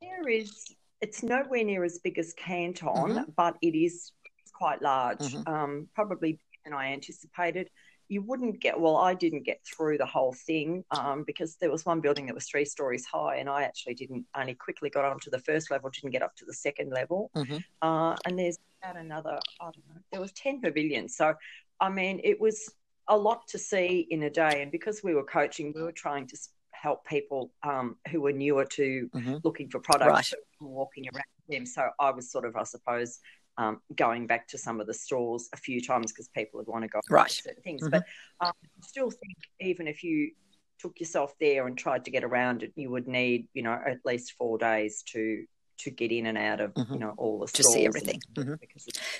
fair 0.00 0.28
is 0.28 0.74
it's 1.00 1.22
nowhere 1.22 1.64
near 1.64 1.84
as 1.84 1.98
big 1.98 2.18
as 2.18 2.34
Canton, 2.34 2.88
mm-hmm. 2.88 3.30
but 3.36 3.56
it 3.62 3.74
is 3.74 4.12
quite 4.60 4.82
large, 4.82 5.20
mm-hmm. 5.20 5.52
um, 5.52 5.88
probably 5.94 6.38
than 6.64 6.74
I 6.74 6.92
anticipated. 6.92 7.70
You 8.08 8.20
wouldn't 8.22 8.60
get, 8.60 8.78
well, 8.78 8.96
I 8.96 9.14
didn't 9.14 9.44
get 9.44 9.60
through 9.64 9.96
the 9.96 10.04
whole 10.04 10.34
thing 10.34 10.84
um, 10.90 11.24
because 11.26 11.56
there 11.56 11.70
was 11.70 11.86
one 11.86 12.00
building 12.00 12.26
that 12.26 12.34
was 12.34 12.46
three 12.46 12.66
stories 12.66 13.06
high, 13.06 13.36
and 13.36 13.48
I 13.48 13.62
actually 13.62 13.94
didn't, 13.94 14.26
only 14.36 14.54
quickly 14.54 14.90
got 14.90 15.04
onto 15.06 15.30
the 15.30 15.38
first 15.38 15.70
level, 15.70 15.88
didn't 15.88 16.10
get 16.10 16.22
up 16.22 16.36
to 16.36 16.44
the 16.44 16.52
second 16.52 16.90
level. 16.90 17.30
Mm-hmm. 17.34 17.58
Uh, 17.80 18.16
and 18.26 18.38
there's 18.38 18.58
about 18.82 18.96
another, 18.96 19.38
I 19.60 19.64
don't 19.64 19.88
know, 19.88 20.00
there 20.12 20.20
was 20.20 20.32
10 20.32 20.60
pavilions. 20.60 21.16
So, 21.16 21.34
I 21.80 21.88
mean, 21.88 22.20
it 22.22 22.38
was 22.38 22.70
a 23.08 23.16
lot 23.16 23.48
to 23.48 23.58
see 23.58 24.06
in 24.10 24.24
a 24.24 24.30
day. 24.30 24.60
And 24.60 24.70
because 24.70 25.02
we 25.02 25.14
were 25.14 25.24
coaching, 25.24 25.72
we 25.74 25.82
were 25.82 25.92
trying 25.92 26.26
to 26.26 26.36
help 26.72 27.06
people 27.06 27.52
um, 27.62 27.96
who 28.10 28.20
were 28.20 28.32
newer 28.32 28.64
to 28.64 29.08
mm-hmm. 29.14 29.36
looking 29.44 29.70
for 29.70 29.80
products 29.80 30.34
right. 30.34 30.42
walking 30.60 31.06
around 31.14 31.24
them. 31.48 31.66
So 31.66 31.90
I 31.98 32.10
was 32.10 32.30
sort 32.30 32.44
of, 32.44 32.56
I 32.56 32.64
suppose, 32.64 33.20
um, 33.58 33.80
going 33.94 34.26
back 34.26 34.48
to 34.48 34.58
some 34.58 34.80
of 34.80 34.86
the 34.86 34.94
stores 34.94 35.48
a 35.52 35.56
few 35.56 35.80
times 35.80 36.12
because 36.12 36.28
people 36.28 36.58
would 36.58 36.66
want 36.66 36.82
to 36.82 36.88
go 36.88 37.00
right 37.10 37.30
certain 37.30 37.62
things. 37.62 37.82
Mm-hmm. 37.82 37.90
But 37.90 38.04
um, 38.40 38.52
I 38.62 38.86
still 38.86 39.10
think 39.10 39.36
even 39.60 39.86
if 39.86 40.02
you 40.02 40.32
took 40.78 40.98
yourself 40.98 41.34
there 41.40 41.66
and 41.66 41.76
tried 41.76 42.04
to 42.06 42.10
get 42.10 42.24
around 42.24 42.62
it, 42.62 42.72
you 42.76 42.90
would 42.90 43.06
need 43.06 43.48
you 43.52 43.62
know 43.62 43.72
at 43.72 43.98
least 44.04 44.34
four 44.38 44.58
days 44.58 45.02
to 45.12 45.44
to 45.78 45.90
get 45.90 46.12
in 46.12 46.26
and 46.26 46.36
out 46.36 46.60
of 46.60 46.74
mm-hmm. 46.74 46.94
you 46.94 46.98
know 46.98 47.14
all 47.16 47.38
the 47.40 47.46
to 47.46 47.62
see 47.62 47.86
everything. 47.86 48.20
Mm-hmm. 48.34 48.54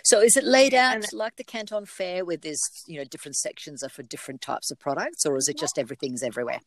So 0.05 0.21
is 0.21 0.37
it 0.37 0.45
laid 0.45 0.75
out 0.75 1.01
that, 1.01 1.13
like 1.13 1.37
the 1.37 1.45
Canton 1.45 1.87
Fair, 1.87 2.25
where 2.25 2.37
there's 2.37 2.63
you 2.87 2.99
know 2.99 3.05
different 3.05 3.37
sections 3.37 3.83
are 3.83 3.89
for 3.89 4.03
different 4.03 4.41
types 4.41 4.71
of 4.71 4.79
products, 4.79 5.27
or 5.27 5.37
is 5.37 5.49
it 5.49 5.59
just 5.59 5.79
everything's 5.79 6.23
everywhere? 6.23 6.61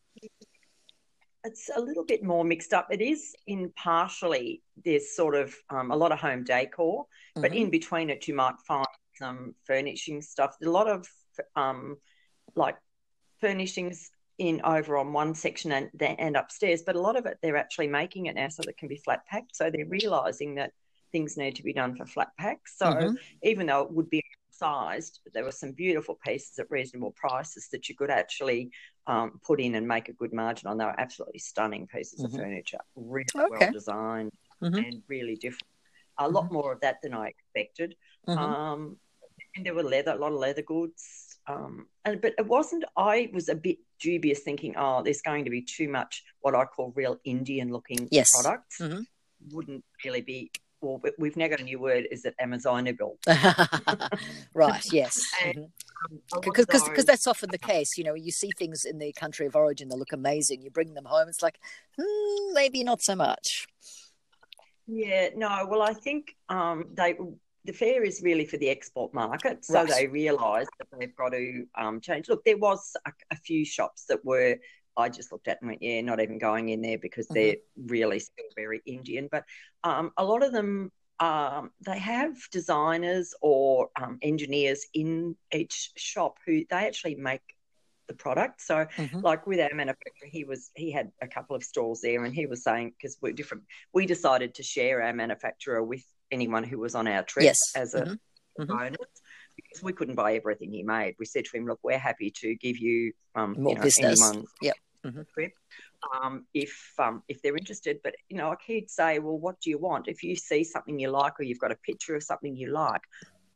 It's 1.45 1.69
a 1.75 1.79
little 1.79 2.05
bit 2.05 2.23
more 2.23 2.43
mixed 2.43 2.73
up. 2.73 2.87
It 2.89 3.01
is 3.01 3.35
in 3.47 3.71
partially 3.75 4.61
there's 4.83 5.15
sort 5.15 5.35
of 5.35 5.53
um, 5.69 5.91
a 5.91 5.95
lot 5.95 6.11
of 6.11 6.19
home 6.19 6.43
decor, 6.43 7.03
mm-hmm. 7.03 7.41
but 7.41 7.55
in 7.55 7.69
between 7.69 8.09
it 8.09 8.27
you 8.27 8.35
might 8.35 8.55
find 8.67 8.87
some 9.15 9.55
furnishing 9.65 10.21
stuff. 10.21 10.55
A 10.63 10.69
lot 10.69 10.87
of 10.87 11.07
um, 11.55 11.97
like 12.55 12.77
furnishings 13.39 14.09
in 14.37 14.61
over 14.63 14.97
on 14.97 15.13
one 15.13 15.35
section 15.35 15.71
and, 15.71 15.89
and 16.01 16.35
upstairs, 16.35 16.81
but 16.85 16.95
a 16.95 17.01
lot 17.01 17.15
of 17.15 17.25
it 17.25 17.37
they're 17.41 17.57
actually 17.57 17.87
making 17.87 18.27
it 18.27 18.35
now 18.35 18.47
so 18.49 18.63
that 18.63 18.69
it 18.69 18.77
can 18.77 18.87
be 18.87 18.97
flat 18.97 19.25
packed. 19.25 19.55
So 19.55 19.69
they're 19.69 19.85
realizing 19.85 20.55
that 20.55 20.71
things 21.11 21.37
need 21.37 21.55
to 21.55 21.63
be 21.63 21.73
done 21.73 21.95
for 21.95 22.05
flat 22.05 22.29
packs. 22.39 22.77
So 22.77 22.87
mm-hmm. 22.87 23.15
even 23.43 23.67
though 23.67 23.81
it 23.81 23.91
would 23.91 24.09
be 24.09 24.23
sized, 24.63 25.19
but 25.23 25.33
there 25.33 25.43
were 25.43 25.51
some 25.51 25.71
beautiful 25.71 26.17
pieces 26.25 26.57
at 26.59 26.71
reasonable 26.71 27.11
prices 27.11 27.67
that 27.71 27.89
you 27.89 27.95
could 27.95 28.09
actually 28.09 28.71
um, 29.07 29.39
put 29.43 29.59
in 29.59 29.75
and 29.75 29.87
make 29.87 30.09
a 30.09 30.13
good 30.13 30.33
margin 30.33 30.67
on. 30.67 30.77
They 30.77 30.85
were 30.85 30.99
absolutely 30.99 31.39
stunning 31.39 31.87
pieces 31.87 32.19
mm-hmm. 32.19 32.35
of 32.35 32.41
furniture, 32.41 32.79
really 32.95 33.25
okay. 33.35 33.65
well 33.65 33.71
designed 33.71 34.31
mm-hmm. 34.61 34.75
and 34.75 35.03
really 35.07 35.35
different. 35.35 35.67
A 36.17 36.29
lot 36.29 36.45
mm-hmm. 36.45 36.53
more 36.53 36.73
of 36.73 36.81
that 36.81 36.97
than 37.03 37.13
I 37.13 37.27
expected. 37.27 37.95
Mm-hmm. 38.27 38.39
Um, 38.39 38.97
and 39.55 39.65
there 39.65 39.75
were 39.75 39.83
leather, 39.83 40.11
a 40.11 40.15
lot 40.15 40.31
of 40.31 40.39
leather 40.39 40.61
goods. 40.61 41.37
Um, 41.47 41.87
and 42.05 42.21
but 42.21 42.33
it 42.37 42.47
wasn't. 42.47 42.85
I 42.95 43.29
was 43.33 43.49
a 43.49 43.55
bit 43.55 43.77
dubious, 43.99 44.39
thinking, 44.39 44.75
oh, 44.77 45.03
there's 45.03 45.21
going 45.21 45.43
to 45.43 45.51
be 45.51 45.61
too 45.61 45.89
much 45.89 46.23
what 46.41 46.55
I 46.55 46.65
call 46.65 46.93
real 46.95 47.19
Indian 47.25 47.71
looking 47.71 48.07
yes. 48.11 48.31
products. 48.31 48.79
Mm-hmm. 48.79 49.01
Wouldn't 49.51 49.83
really 50.05 50.21
be 50.21 50.51
well, 50.83 51.01
we've 51.17 51.37
now 51.37 51.47
got 51.47 51.61
a 51.61 51.63
new 51.63 51.79
word. 51.79 52.07
Is 52.11 52.25
it 52.25 52.35
Amazonable? 52.39 53.17
right. 54.53 54.85
Yes. 54.91 55.21
Because 56.43 56.65
mm-hmm. 56.65 56.89
because 56.89 57.05
that's 57.05 57.27
often 57.27 57.49
the 57.49 57.57
case. 57.57 57.97
You 57.97 58.03
know, 58.03 58.13
you 58.13 58.29
see 58.29 58.51
things 58.57 58.83
in 58.83 58.97
the 58.97 59.13
country 59.13 59.45
of 59.45 59.55
origin 59.55 59.87
that 59.87 59.95
look 59.95 60.11
amazing. 60.11 60.61
You 60.61 60.69
bring 60.69 60.95
them 60.95 61.05
home, 61.05 61.29
it's 61.29 61.41
like 61.41 61.57
hmm, 61.97 62.53
maybe 62.53 62.83
not 62.83 63.01
so 63.01 63.15
much. 63.15 63.67
Yeah. 64.85 65.29
No. 65.33 65.65
Well, 65.69 65.81
I 65.81 65.93
think 65.93 66.35
um, 66.49 66.87
they 66.93 67.15
the 67.63 67.71
fair 67.71 68.03
is 68.03 68.21
really 68.21 68.45
for 68.45 68.57
the 68.57 68.69
export 68.69 69.13
market, 69.13 69.63
so 69.63 69.75
right. 69.75 69.89
they 69.89 70.07
realise 70.07 70.67
that 70.77 70.87
they've 70.99 71.15
got 71.15 71.29
to 71.29 71.65
um, 71.77 72.01
change. 72.01 72.27
Look, 72.27 72.43
there 72.43 72.57
was 72.57 72.91
a, 73.05 73.11
a, 73.31 73.37
few 73.37 73.63
shops 73.63 74.03
that 74.09 74.25
were 74.25 74.57
I 74.95 75.09
just 75.09 75.31
looked 75.31 75.47
at 75.47 75.61
and 75.61 75.69
went, 75.69 75.81
yeah, 75.81 76.01
not 76.01 76.21
even 76.21 76.37
going 76.37 76.69
in 76.69 76.81
there 76.81 76.97
because 76.97 77.27
mm-hmm. 77.27 77.35
they're 77.35 77.55
really 77.87 78.19
still 78.19 78.45
very 78.55 78.81
Indian. 78.85 79.27
But 79.31 79.43
um, 79.83 80.11
a 80.17 80.23
lot 80.23 80.43
of 80.43 80.51
them, 80.51 80.91
um, 81.19 81.71
they 81.85 81.99
have 81.99 82.35
designers 82.51 83.33
or 83.41 83.89
um, 83.99 84.19
engineers 84.21 84.85
in 84.93 85.35
each 85.53 85.91
shop 85.95 86.37
who 86.45 86.63
they 86.69 86.87
actually 86.87 87.15
make 87.15 87.41
the 88.07 88.13
product. 88.13 88.61
So, 88.61 88.85
mm-hmm. 88.97 89.19
like 89.19 89.47
with 89.47 89.59
our 89.59 89.73
manufacturer, 89.73 90.29
he 90.29 90.43
was 90.43 90.71
he 90.75 90.91
had 90.91 91.11
a 91.21 91.27
couple 91.27 91.55
of 91.55 91.63
stalls 91.63 92.01
there, 92.01 92.23
and 92.25 92.33
he 92.33 92.45
was 92.45 92.63
saying 92.63 92.93
because 92.97 93.17
we're 93.21 93.33
different, 93.33 93.63
we 93.93 94.05
decided 94.05 94.55
to 94.55 94.63
share 94.63 95.01
our 95.01 95.13
manufacturer 95.13 95.83
with 95.83 96.03
anyone 96.31 96.63
who 96.63 96.79
was 96.79 96.95
on 96.95 97.07
our 97.07 97.23
trip 97.23 97.45
yes. 97.45 97.59
as 97.75 97.93
a 97.93 98.01
mm-hmm. 98.01 98.63
mm-hmm. 98.63 98.77
bonus 98.77 98.97
because 99.55 99.83
we 99.83 99.93
couldn't 99.93 100.15
buy 100.15 100.35
everything 100.35 100.71
he 100.71 100.83
made. 100.83 101.15
We 101.19 101.25
said 101.25 101.45
to 101.45 101.57
him, 101.57 101.65
"Look, 101.67 101.79
we're 101.83 101.97
happy 101.97 102.31
to 102.41 102.55
give 102.55 102.77
you, 102.77 103.13
um, 103.35 103.55
More 103.57 103.71
you 103.71 103.77
know, 103.77 103.83
business. 103.83 104.33
yep. 104.61 104.75
mm-hmm. 105.05 106.25
um, 106.25 106.45
if 106.53 106.93
um, 106.99 107.23
if 107.27 107.41
they're 107.41 107.57
interested." 107.57 107.99
But 108.03 108.15
you 108.29 108.37
know, 108.37 108.49
like 108.49 108.61
he'd 108.65 108.89
say, 108.89 109.19
"Well, 109.19 109.37
what 109.37 109.59
do 109.61 109.69
you 109.69 109.77
want? 109.77 110.07
If 110.07 110.23
you 110.23 110.35
see 110.35 110.63
something 110.63 110.99
you 110.99 111.09
like, 111.09 111.39
or 111.39 111.43
you've 111.43 111.59
got 111.59 111.71
a 111.71 111.77
picture 111.77 112.15
of 112.15 112.23
something 112.23 112.55
you 112.55 112.71
like, 112.71 113.01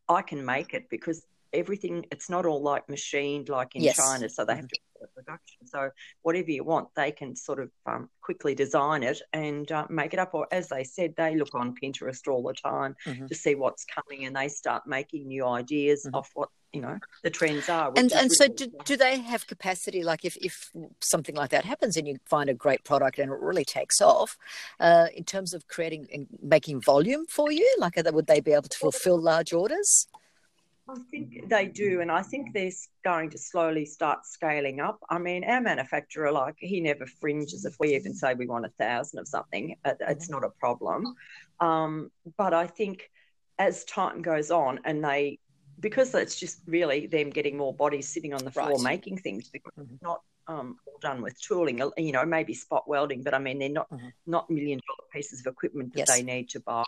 I 0.10 0.22
can 0.22 0.46
make 0.46 0.74
it 0.74 0.90
because 0.90 1.26
everything 1.54 2.06
it's 2.12 2.30
not 2.30 2.46
all 2.46 2.62
like 2.62 2.88
machined 2.90 3.50
like 3.50 3.76
in 3.76 3.84
yes. 3.84 3.98
China, 3.98 4.30
so 4.30 4.46
they 4.46 4.56
have 4.56 4.68
to 4.68 4.80
production. 5.16 5.66
So 5.66 5.90
whatever 6.24 6.52
you 6.52 6.64
want, 6.64 6.90
they 6.96 7.12
can 7.12 7.36
sort 7.36 7.60
of 7.60 7.70
um, 7.86 8.10
quickly 8.22 8.56
design 8.56 9.04
it 9.04 9.22
and 9.34 9.72
uh, 9.72 9.86
make 9.90 10.14
it 10.14 10.20
up. 10.20 10.34
Or 10.34 10.48
as 10.52 10.70
they 10.70 10.84
said, 10.84 11.14
they 11.16 11.36
look 11.36 11.54
on 11.54 11.76
Pinterest 11.76 12.28
all 12.28 12.44
the 12.44 12.54
time 12.54 12.96
mm-hmm. 13.06 13.28
to 13.28 13.36
see 13.36 13.56
what's 13.56 13.86
coming, 13.86 14.26
and 14.26 14.36
they 14.36 14.48
start 14.48 14.88
making 14.88 15.28
new 15.28 15.46
ideas 15.46 16.04
mm-hmm. 16.06 16.16
off 16.16 16.32
what 16.34 16.50
you 16.74 16.82
know 16.82 16.98
the 17.24 17.30
trends 17.30 17.70
are. 17.70 17.92
And 17.96 18.12
and 18.12 18.32
so 18.32 18.48
do, 18.48 18.68
do 18.86 18.98
they 18.98 19.20
have 19.20 19.48
capacity? 19.48 20.04
Like 20.04 20.26
if 20.26 20.38
if 20.38 20.72
something 21.02 21.36
like 21.36 21.52
that 21.52 21.66
happens 21.66 21.98
and 21.98 22.08
you 22.08 22.18
find 22.26 22.50
a 22.50 22.54
great 22.54 22.84
product 22.84 23.20
and 23.20 23.32
it 23.32 23.40
really 23.40 23.66
takes 23.66 24.02
off, 24.02 24.38
uh, 24.80 25.08
in 25.16 25.24
terms 25.24 25.54
of 25.54 25.68
creating 25.68 26.08
and 26.14 26.28
making 26.42 26.82
volume 26.82 27.26
for 27.28 27.52
you, 27.52 27.68
like 27.80 27.96
would 27.98 28.28
they 28.28 28.40
be 28.40 28.54
able 28.54 28.70
to 28.70 28.78
fulfill 28.78 29.20
large 29.20 29.54
orders? 29.54 30.08
I 30.90 30.96
think 31.12 31.50
they 31.50 31.66
do, 31.68 32.02
and 32.02 32.10
I 32.10 32.22
think 32.22 32.54
they're 32.54 32.72
going 33.04 33.30
to 33.32 33.38
slowly 33.38 33.86
start 33.86 34.26
scaling 34.26 34.80
up. 34.80 35.00
I 35.10 35.18
mean, 35.18 35.44
our 35.44 35.60
manufacturer, 35.60 36.32
like, 36.32 36.56
he 36.60 36.80
never 36.80 37.06
fringes. 37.06 37.66
If 37.66 37.76
we 37.80 37.96
even 37.96 38.14
say 38.14 38.34
we 38.34 38.48
want 38.48 38.66
a 38.66 38.70
thousand 38.70 39.20
of 39.20 39.28
something, 39.28 39.76
it's 39.84 40.30
not 40.30 40.44
a 40.46 40.50
problem. 40.50 41.14
Um, 41.60 42.10
but 42.38 42.54
I 42.54 42.68
think 42.68 43.10
as 43.60 43.84
time 43.86 44.22
goes 44.22 44.50
on, 44.50 44.80
and 44.86 45.04
they, 45.04 45.40
because 45.80 46.16
it's 46.16 46.40
just 46.40 46.62
really 46.66 47.08
them 47.08 47.32
getting 47.32 47.58
more 47.58 47.74
bodies 47.74 48.08
sitting 48.08 48.34
on 48.34 48.46
the 48.46 48.52
floor 48.52 48.70
right. 48.70 48.82
making 48.82 49.18
things, 49.18 49.50
because 49.50 49.74
mm-hmm. 49.78 49.96
not 50.02 50.22
um, 50.48 50.78
all 50.86 51.00
done 51.02 51.22
with 51.22 51.40
tooling. 51.42 51.82
You 51.98 52.14
know, 52.14 52.26
maybe 52.26 52.54
spot 52.54 52.88
welding, 52.88 53.24
but 53.24 53.34
I 53.34 53.40
mean, 53.40 53.60
they're 53.60 53.70
not 53.70 53.90
mm-hmm. 53.90 54.08
not 54.26 54.50
million 54.50 54.80
dollar 54.88 55.08
pieces 55.12 55.42
of 55.42 55.52
equipment 55.52 55.94
that 55.94 56.08
yes. 56.08 56.16
they 56.16 56.24
need 56.24 56.50
to 56.52 56.62
buy. 56.62 56.84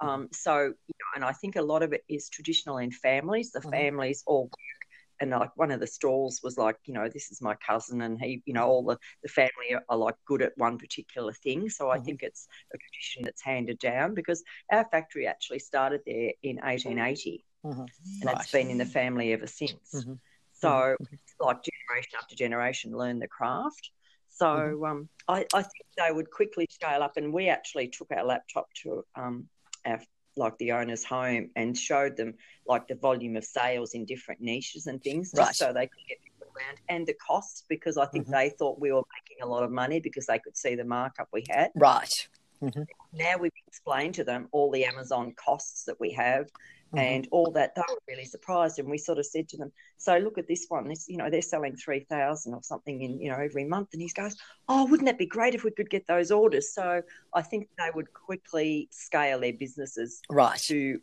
Um, 0.00 0.28
so, 0.32 0.58
you 0.58 0.94
know, 1.00 1.16
and 1.16 1.24
I 1.24 1.32
think 1.32 1.56
a 1.56 1.62
lot 1.62 1.82
of 1.82 1.92
it 1.92 2.04
is 2.08 2.28
traditional 2.28 2.78
in 2.78 2.90
families. 2.90 3.50
The 3.50 3.60
mm-hmm. 3.60 3.70
families 3.70 4.22
all 4.26 4.44
work 4.44 4.78
and 5.20 5.30
like 5.30 5.50
one 5.56 5.70
of 5.70 5.80
the 5.80 5.86
stalls 5.86 6.40
was 6.42 6.56
like, 6.56 6.76
you 6.84 6.94
know, 6.94 7.08
this 7.08 7.30
is 7.30 7.42
my 7.42 7.54
cousin, 7.56 8.02
and 8.02 8.20
he, 8.20 8.42
you 8.46 8.54
know, 8.54 8.66
all 8.66 8.84
the, 8.84 8.98
the 9.22 9.28
family 9.28 9.74
are, 9.74 9.82
are 9.88 9.96
like 9.96 10.14
good 10.26 10.42
at 10.42 10.52
one 10.56 10.78
particular 10.78 11.32
thing. 11.32 11.68
So 11.68 11.86
mm-hmm. 11.86 12.00
I 12.00 12.04
think 12.04 12.22
it's 12.22 12.46
a 12.72 12.78
tradition 12.78 13.24
that's 13.24 13.42
handed 13.42 13.78
down 13.78 14.14
because 14.14 14.42
our 14.70 14.84
factory 14.84 15.26
actually 15.26 15.58
started 15.58 16.02
there 16.06 16.32
in 16.42 16.56
1880, 16.56 17.44
mm-hmm. 17.64 17.80
and 17.80 18.24
right. 18.24 18.36
it's 18.36 18.52
been 18.52 18.70
in 18.70 18.78
the 18.78 18.86
family 18.86 19.32
ever 19.32 19.46
since. 19.46 19.94
Mm-hmm. 19.94 20.14
So, 20.52 20.68
mm-hmm. 20.68 21.14
like 21.40 21.58
generation 21.62 22.12
after 22.20 22.36
generation 22.36 22.96
learn 22.96 23.18
the 23.18 23.28
craft. 23.28 23.90
So 24.28 24.46
mm-hmm. 24.46 24.84
um, 24.84 25.08
I, 25.26 25.46
I, 25.52 25.62
think 25.62 25.84
they 25.96 26.12
would 26.12 26.30
quickly 26.30 26.68
scale 26.70 27.02
up, 27.02 27.16
and 27.16 27.32
we 27.32 27.48
actually 27.48 27.88
took 27.88 28.08
our 28.12 28.24
laptop 28.24 28.68
to 28.82 29.04
um, 29.16 29.48
our 29.84 30.00
like 30.36 30.56
the 30.58 30.72
owner's 30.72 31.04
home 31.04 31.50
and 31.56 31.76
showed 31.76 32.16
them 32.16 32.34
like 32.66 32.86
the 32.86 32.94
volume 32.94 33.36
of 33.36 33.44
sales 33.44 33.94
in 33.94 34.04
different 34.04 34.40
niches 34.40 34.86
and 34.86 35.02
things, 35.02 35.32
just 35.32 35.38
right. 35.38 35.54
so 35.54 35.72
they 35.72 35.86
could 35.86 36.06
get 36.08 36.18
people 36.22 36.46
around 36.56 36.78
and 36.88 37.06
the 37.06 37.14
costs 37.14 37.64
because 37.68 37.98
I 37.98 38.06
think 38.06 38.26
mm-hmm. 38.26 38.34
they 38.34 38.50
thought 38.50 38.80
we 38.80 38.92
were 38.92 39.02
making 39.20 39.42
a 39.42 39.46
lot 39.46 39.64
of 39.64 39.70
money 39.72 40.00
because 40.00 40.26
they 40.26 40.38
could 40.38 40.56
see 40.56 40.76
the 40.76 40.84
markup 40.84 41.28
we 41.32 41.44
had. 41.50 41.70
Right. 41.74 42.28
Mm-hmm. 42.62 42.82
Now 43.12 43.36
we've 43.38 43.52
explained 43.66 44.14
to 44.14 44.24
them 44.24 44.48
all 44.52 44.70
the 44.70 44.84
Amazon 44.84 45.34
costs 45.36 45.84
that 45.84 45.98
we 46.00 46.12
have 46.12 46.48
mm-hmm. 46.88 46.98
and 46.98 47.28
all 47.30 47.50
that. 47.52 47.74
They 47.74 47.82
were 47.88 47.98
really 48.08 48.24
surprised, 48.24 48.78
and 48.78 48.88
we 48.88 48.98
sort 48.98 49.18
of 49.18 49.26
said 49.26 49.48
to 49.50 49.56
them, 49.56 49.72
"So 49.96 50.16
look 50.18 50.38
at 50.38 50.48
this 50.48 50.66
one. 50.68 50.88
This, 50.88 51.06
you 51.08 51.16
know, 51.16 51.30
they're 51.30 51.42
selling 51.42 51.76
three 51.76 52.00
thousand 52.00 52.54
or 52.54 52.62
something 52.62 53.02
in, 53.02 53.20
you 53.20 53.30
know, 53.30 53.38
every 53.38 53.64
month." 53.64 53.88
And 53.92 54.02
he 54.02 54.08
goes, 54.08 54.36
"Oh, 54.68 54.84
wouldn't 54.86 55.06
that 55.06 55.18
be 55.18 55.26
great 55.26 55.54
if 55.54 55.64
we 55.64 55.70
could 55.70 55.90
get 55.90 56.06
those 56.06 56.30
orders?" 56.30 56.74
So 56.74 57.02
I 57.34 57.42
think 57.42 57.68
they 57.78 57.90
would 57.94 58.12
quickly 58.12 58.88
scale 58.90 59.40
their 59.40 59.52
businesses 59.52 60.20
right 60.30 60.58
to 60.66 61.00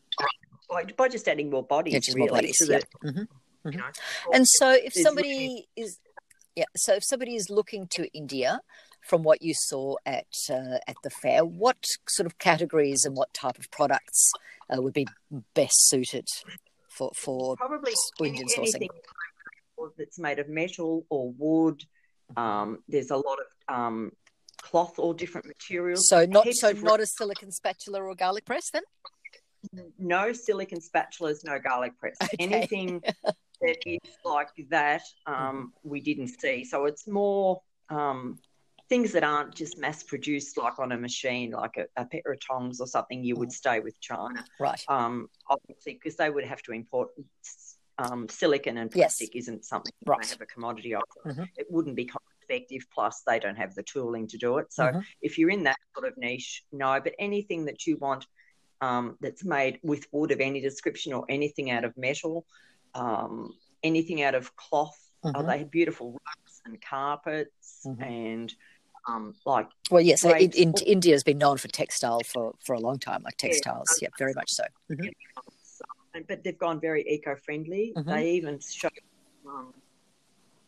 by, 0.69 0.83
by 0.97 1.07
just 1.07 1.27
adding 1.27 1.49
more 1.49 1.63
bodies, 1.63 1.93
yeah, 1.93 2.13
really, 2.13 2.19
more 2.19 2.37
bodies, 2.37 2.61
yeah. 2.67 2.79
mm-hmm. 3.03 3.19
Mm-hmm. 3.67 3.77
know, 3.79 3.85
and 4.33 4.47
so 4.47 4.71
if 4.71 4.93
somebody 4.93 5.67
is 5.75 5.97
yeah 6.55 6.65
so 6.75 6.93
if 6.93 7.03
somebody 7.03 7.35
is 7.35 7.49
looking 7.49 7.87
to 7.87 8.07
india 8.13 8.59
from 9.01 9.23
what 9.23 9.41
you 9.41 9.53
saw 9.55 9.95
at 10.05 10.27
uh, 10.49 10.77
at 10.87 10.95
the 11.03 11.09
fair 11.09 11.43
what 11.43 11.77
sort 12.07 12.27
of 12.27 12.37
categories 12.37 13.05
and 13.05 13.15
what 13.15 13.33
type 13.33 13.57
of 13.57 13.69
products 13.71 14.31
uh, 14.73 14.81
would 14.81 14.93
be 14.93 15.07
best 15.53 15.89
suited 15.89 16.27
for 16.89 17.11
for 17.15 17.55
probably 17.57 17.93
Indian 18.21 18.47
sourcing. 18.47 18.87
that's 19.97 20.19
made 20.19 20.39
of 20.39 20.49
metal 20.49 21.05
or 21.09 21.31
wood. 21.31 21.83
Um, 22.35 22.79
there's 22.87 23.11
a 23.11 23.17
lot 23.17 23.37
of 23.39 23.75
um, 23.75 24.11
cloth 24.61 24.97
or 24.97 25.13
different 25.13 25.47
materials. 25.47 26.07
So 26.09 26.25
not 26.25 26.47
so 26.51 26.71
not 26.71 26.99
a 26.99 27.05
silicon 27.05 27.51
spatula 27.51 28.01
or 28.01 28.15
garlic 28.15 28.45
press 28.45 28.69
then? 28.71 28.83
No 29.97 30.31
silicon 30.31 30.79
spatulas 30.79 31.43
no 31.43 31.59
garlic 31.59 31.97
press. 31.99 32.15
Okay. 32.23 32.35
anything 32.39 33.01
that 33.61 33.77
is 33.85 33.99
like 34.23 34.49
that 34.69 35.03
um, 35.25 35.73
we 35.83 36.01
didn't 36.01 36.39
see. 36.39 36.63
So 36.63 36.85
it's 36.85 37.07
more 37.07 37.61
um, 37.89 38.39
things 38.89 39.11
that 39.13 39.23
aren't 39.23 39.55
just 39.55 39.77
mass 39.77 40.03
produced 40.03 40.57
like 40.57 40.79
on 40.79 40.91
a 40.91 40.97
machine, 40.97 41.51
like 41.51 41.77
a, 41.77 41.85
a 42.01 42.05
pair 42.05 42.33
of 42.33 42.39
tongs 42.45 42.79
or 42.79 42.87
something. 42.87 43.23
You 43.23 43.35
would 43.35 43.51
stay 43.51 43.79
with 43.79 43.99
China, 43.99 44.43
right? 44.59 44.81
Um, 44.87 45.27
obviously, 45.49 45.93
because 45.93 46.15
they 46.15 46.29
would 46.29 46.45
have 46.45 46.61
to 46.63 46.73
import. 46.73 47.09
Um, 47.97 48.27
silicon 48.27 48.77
and 48.77 48.91
plastic 48.91 49.33
yes. 49.33 49.43
isn't 49.43 49.63
something 49.63 49.93
right. 50.05 50.21
they 50.21 50.27
have 50.27 50.41
a 50.41 50.45
commodity 50.45 50.95
of. 50.95 51.03
Mm-hmm. 51.25 51.43
It 51.55 51.67
wouldn't 51.69 51.95
be 51.95 52.03
cost 52.03 52.25
effective. 52.41 52.81
Plus, 52.93 53.23
they 53.25 53.39
don't 53.39 53.55
have 53.55 53.73
the 53.73 53.83
tooling 53.83 54.27
to 54.27 54.37
do 54.37 54.57
it. 54.57 54.73
So, 54.73 54.87
mm-hmm. 54.87 54.99
if 55.21 55.37
you're 55.37 55.49
in 55.49 55.63
that 55.63 55.77
sort 55.95 56.05
of 56.05 56.17
niche, 56.17 56.65
no. 56.73 56.99
But 57.01 57.13
anything 57.19 57.63
that 57.65 57.87
you 57.87 57.95
want 57.95 58.25
um, 58.81 59.17
that's 59.21 59.43
made 59.43 59.79
with 59.83 60.07
wood 60.11 60.31
of 60.31 60.39
any 60.39 60.61
description 60.61 61.13
or 61.13 61.25
anything 61.29 61.71
out 61.71 61.83
of 61.83 61.95
metal, 61.97 62.45
um, 62.93 63.53
anything 63.83 64.23
out 64.23 64.35
of 64.35 64.55
cloth. 64.55 64.99
Uh, 65.23 65.29
mm-hmm. 65.29 65.37
Uh, 65.37 65.43
they 65.43 65.59
have 65.59 65.71
beautiful 65.71 66.11
rugs 66.11 66.61
and 66.65 66.81
carpets 66.81 67.81
mm-hmm. 67.85 68.03
and 68.03 68.53
um, 69.07 69.35
like. 69.45 69.67
Well, 69.91 70.01
yes, 70.01 70.23
in, 70.23 70.51
in, 70.51 70.73
India 70.85 71.13
has 71.13 71.23
been 71.23 71.37
known 71.37 71.57
for 71.57 71.67
textile 71.67 72.21
for, 72.25 72.53
for 72.63 72.73
a 72.73 72.79
long 72.79 72.99
time, 72.99 73.23
like 73.23 73.37
textiles. 73.37 73.87
Yeah, 74.01 74.07
yeah 74.07 74.15
very 74.17 74.33
much 74.33 74.51
so. 74.51 74.63
Mm-hmm. 74.91 76.21
But 76.27 76.43
they've 76.43 76.57
gone 76.57 76.79
very 76.79 77.05
eco 77.07 77.35
friendly. 77.35 77.93
Mm-hmm. 77.95 78.09
They 78.09 78.31
even 78.31 78.59
show. 78.59 78.89
Um, 79.47 79.73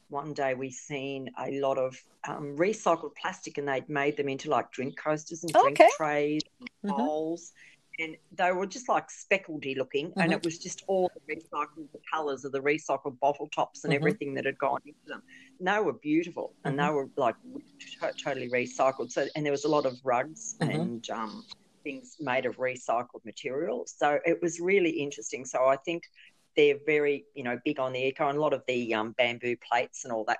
one 0.09 0.33
day 0.33 0.53
we 0.53 0.71
seen 0.71 1.29
a 1.37 1.59
lot 1.59 1.77
of 1.77 1.97
um, 2.27 2.55
recycled 2.57 3.15
plastic 3.21 3.57
and 3.57 3.67
they'd 3.67 3.89
made 3.89 4.15
them 4.17 4.29
into 4.29 4.49
like 4.49 4.71
drink 4.71 4.97
coasters 4.97 5.43
and 5.43 5.51
drink 5.51 5.79
okay. 5.79 5.89
trays 5.97 6.41
and 6.59 6.91
mm-hmm. 6.91 7.01
And 7.99 8.15
they 8.31 8.51
were 8.51 8.67
just 8.67 8.87
like 8.89 9.07
speckledy 9.09 9.75
looking, 9.75 10.09
mm-hmm. 10.09 10.19
and 10.19 10.31
it 10.31 10.43
was 10.43 10.57
just 10.59 10.83
all 10.87 11.11
the 11.15 11.35
recycled 11.35 11.91
the 11.91 11.99
colours 12.13 12.45
of 12.45 12.51
the 12.51 12.59
recycled 12.59 13.19
bottle 13.19 13.49
tops 13.53 13.83
and 13.83 13.91
mm-hmm. 13.91 14.01
everything 14.01 14.33
that 14.35 14.45
had 14.45 14.57
gone 14.57 14.79
into 14.85 14.99
them. 15.07 15.23
And 15.59 15.67
they 15.67 15.79
were 15.79 15.93
beautiful, 15.93 16.53
and 16.63 16.77
mm-hmm. 16.77 16.87
they 16.87 16.93
were 16.93 17.09
like 17.15 17.35
t- 17.79 18.23
totally 18.23 18.49
recycled. 18.49 19.11
So, 19.11 19.27
and 19.35 19.45
there 19.45 19.51
was 19.51 19.65
a 19.65 19.69
lot 19.69 19.85
of 19.85 19.97
rugs 20.03 20.55
mm-hmm. 20.59 20.71
and 20.71 21.09
um, 21.09 21.45
things 21.83 22.17
made 22.19 22.45
of 22.45 22.57
recycled 22.57 23.23
material. 23.25 23.85
So 23.87 24.19
it 24.25 24.41
was 24.41 24.59
really 24.59 24.91
interesting. 24.91 25.45
So 25.45 25.65
I 25.65 25.77
think 25.77 26.03
they're 26.55 26.79
very, 26.85 27.25
you 27.33 27.43
know, 27.43 27.59
big 27.63 27.79
on 27.79 27.93
the 27.93 27.99
eco, 27.99 28.27
and 28.27 28.37
a 28.37 28.41
lot 28.41 28.53
of 28.53 28.63
the 28.67 28.93
um, 28.93 29.13
bamboo 29.17 29.55
plates 29.57 30.03
and 30.03 30.13
all 30.13 30.25
that, 30.25 30.39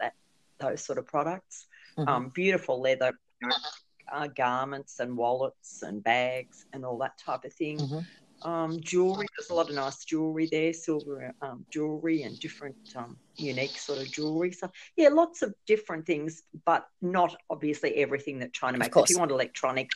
that 0.00 0.14
those 0.58 0.84
sort 0.84 0.98
of 0.98 1.06
products. 1.06 1.66
Mm-hmm. 1.98 2.08
Um, 2.08 2.28
beautiful 2.34 2.80
leather. 2.80 3.12
You 3.40 3.48
know, 3.48 3.56
uh, 4.12 4.28
garments 4.28 5.00
and 5.00 5.16
wallets 5.16 5.82
and 5.82 6.02
bags 6.02 6.66
and 6.72 6.84
all 6.84 6.98
that 6.98 7.18
type 7.18 7.44
of 7.44 7.52
thing. 7.52 7.78
Mm-hmm. 7.78 7.98
Um, 8.42 8.80
jewelry, 8.80 9.26
there's 9.36 9.48
a 9.48 9.54
lot 9.54 9.70
of 9.70 9.74
nice 9.74 10.04
jewelry 10.04 10.48
there, 10.50 10.72
silver 10.74 11.32
um, 11.40 11.64
jewelry 11.70 12.22
and 12.22 12.38
different 12.38 12.76
um, 12.94 13.16
unique 13.36 13.78
sort 13.78 14.00
of 14.00 14.12
jewelry. 14.12 14.52
So, 14.52 14.70
yeah, 14.96 15.08
lots 15.08 15.40
of 15.40 15.54
different 15.66 16.04
things, 16.04 16.42
but 16.66 16.86
not 17.00 17.34
obviously 17.48 17.94
everything 17.96 18.40
that 18.40 18.52
China 18.52 18.76
makes. 18.76 18.96
If 18.96 19.10
you 19.10 19.18
want 19.18 19.30
electronics, 19.30 19.94